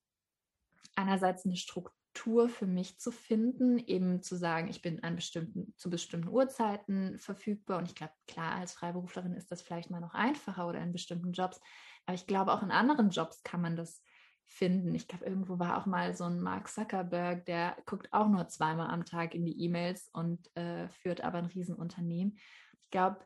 [0.97, 5.91] einerseits eine Struktur für mich zu finden, eben zu sagen, ich bin an bestimmten, zu
[5.91, 7.79] bestimmten Uhrzeiten verfügbar.
[7.79, 11.33] Und ich glaube, klar, als Freiberuflerin ist das vielleicht mal noch einfacher oder in bestimmten
[11.33, 11.61] Jobs.
[12.07, 14.03] Aber ich glaube, auch in anderen Jobs kann man das
[14.49, 14.95] finden.
[14.95, 18.89] Ich glaube, irgendwo war auch mal so ein Mark Zuckerberg, der guckt auch nur zweimal
[18.89, 22.39] am Tag in die E-Mails und äh, führt aber ein Riesenunternehmen.
[22.85, 23.19] Ich glaube,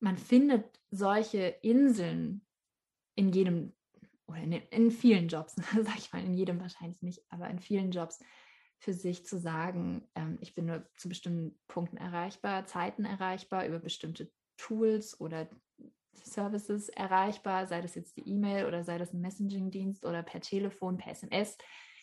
[0.00, 2.44] man findet solche Inseln
[3.14, 3.74] in jedem
[4.26, 7.90] oder in, in vielen Jobs, sage ich mal, in jedem wahrscheinlich nicht, aber in vielen
[7.90, 8.18] Jobs
[8.78, 13.78] für sich zu sagen, ähm, ich bin nur zu bestimmten Punkten erreichbar, Zeiten erreichbar, über
[13.78, 15.50] bestimmte Tools oder
[16.14, 20.96] Services erreichbar, sei das jetzt die E-Mail oder sei das ein Messaging-Dienst oder per Telefon,
[20.96, 21.56] per SMS,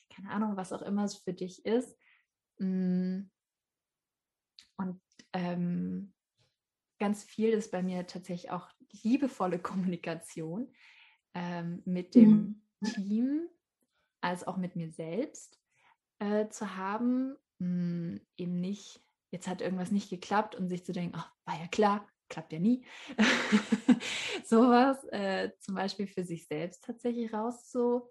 [0.10, 1.98] keine Ahnung, was auch immer es für dich ist.
[2.60, 3.24] Mm.
[4.78, 5.02] Und
[5.34, 6.14] ähm,
[7.00, 8.70] ganz viel ist bei mir tatsächlich auch
[9.04, 10.74] liebevolle Kommunikation
[11.34, 12.86] ähm, mit dem mhm.
[12.86, 13.50] Team
[14.22, 15.60] als auch mit mir selbst
[16.20, 20.92] äh, zu haben, mh, hm, eben nicht, jetzt hat irgendwas nicht geklappt und sich zu
[20.92, 22.86] denken, oh, war ja klar, klappt ja nie.
[24.46, 28.10] Sowas äh, zum Beispiel für sich selbst tatsächlich rauszu,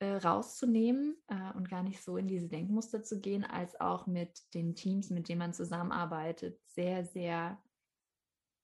[0.00, 4.42] äh, rauszunehmen äh, und gar nicht so in diese Denkmuster zu gehen, als auch mit
[4.54, 7.62] den Teams, mit denen man zusammenarbeitet, sehr, sehr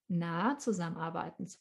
[0.09, 1.59] nah zusammenarbeiten zu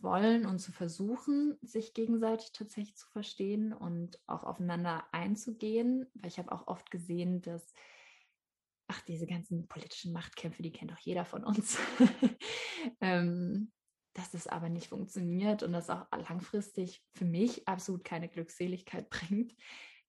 [0.00, 6.38] wollen und zu versuchen, sich gegenseitig tatsächlich zu verstehen und auch aufeinander einzugehen, weil ich
[6.38, 7.72] habe auch oft gesehen, dass,
[8.96, 11.78] ach, diese ganzen politischen Machtkämpfe, die kennt doch jeder von uns,
[13.00, 13.72] ähm,
[14.14, 19.54] dass es aber nicht funktioniert und das auch langfristig für mich absolut keine Glückseligkeit bringt.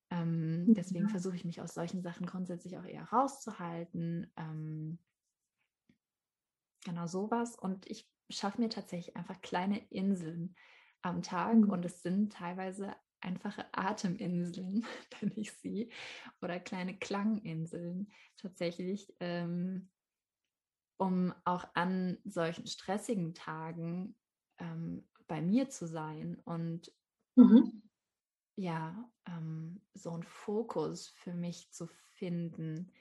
[0.09, 4.31] Ähm, deswegen versuche ich mich aus solchen Sachen grundsätzlich auch eher rauszuhalten.
[4.37, 4.99] Ähm,
[6.85, 7.57] genau sowas.
[7.57, 10.55] Und ich schaffe mir tatsächlich einfach kleine Inseln
[11.01, 11.69] am Tag mhm.
[11.69, 12.95] und es sind teilweise
[13.27, 14.85] einfache Ateminseln,
[15.21, 15.91] nenne ich sie,
[16.41, 19.89] oder kleine Klanginseln tatsächlich, ähm,
[20.97, 24.15] um auch an solchen stressigen Tagen
[24.57, 26.91] ähm, bei mir zu sein und
[27.35, 27.83] mhm.
[28.55, 32.91] ja, ähm, so einen Fokus für mich zu finden.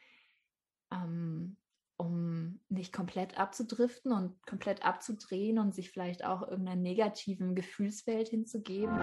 [0.92, 1.56] Ähm,
[1.98, 8.98] um nicht komplett abzudriften und komplett abzudrehen und sich vielleicht auch irgendeiner negativen Gefühlswelt hinzugeben.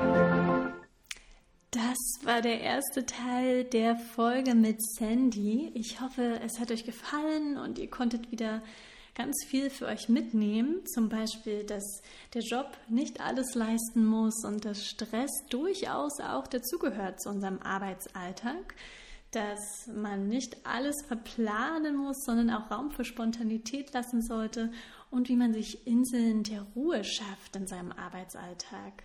[1.74, 5.72] Das war der erste Teil der Folge mit Sandy.
[5.74, 8.62] Ich hoffe, es hat euch gefallen und ihr konntet wieder
[9.16, 10.86] ganz viel für euch mitnehmen.
[10.86, 12.04] Zum Beispiel, dass
[12.36, 18.76] der Job nicht alles leisten muss und dass Stress durchaus auch dazugehört zu unserem Arbeitsalltag
[19.32, 24.72] dass man nicht alles verplanen muss, sondern auch Raum für Spontanität lassen sollte
[25.10, 29.04] und wie man sich Inseln der Ruhe schafft in seinem Arbeitsalltag.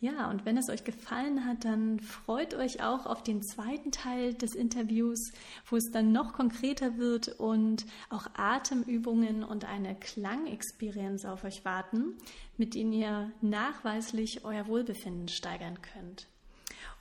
[0.00, 4.32] Ja, und wenn es euch gefallen hat, dann freut euch auch auf den zweiten Teil
[4.32, 5.32] des Interviews,
[5.66, 12.16] wo es dann noch konkreter wird und auch Atemübungen und eine Klangexperience auf euch warten,
[12.56, 16.28] mit denen ihr nachweislich euer Wohlbefinden steigern könnt.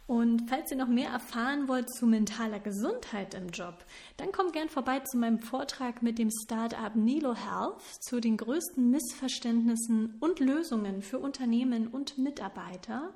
[0.08, 3.76] Und falls ihr noch mehr erfahren wollt zu mentaler Gesundheit im Job,
[4.16, 8.90] dann kommt gern vorbei zu meinem Vortrag mit dem Startup Nilo Health zu den größten
[8.90, 13.14] Missverständnissen und Lösungen für Unternehmen und Mitarbeiter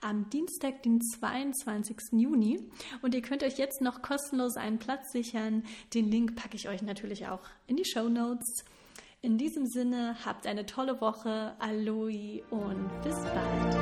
[0.00, 1.96] am Dienstag, den 22.
[2.12, 2.70] Juni.
[3.02, 5.64] Und ihr könnt euch jetzt noch kostenlos einen Platz sichern.
[5.92, 8.64] Den Link packe ich euch natürlich auch in die Show Notes.
[9.20, 13.74] In diesem Sinne, habt eine tolle Woche, Aloe und bis bald.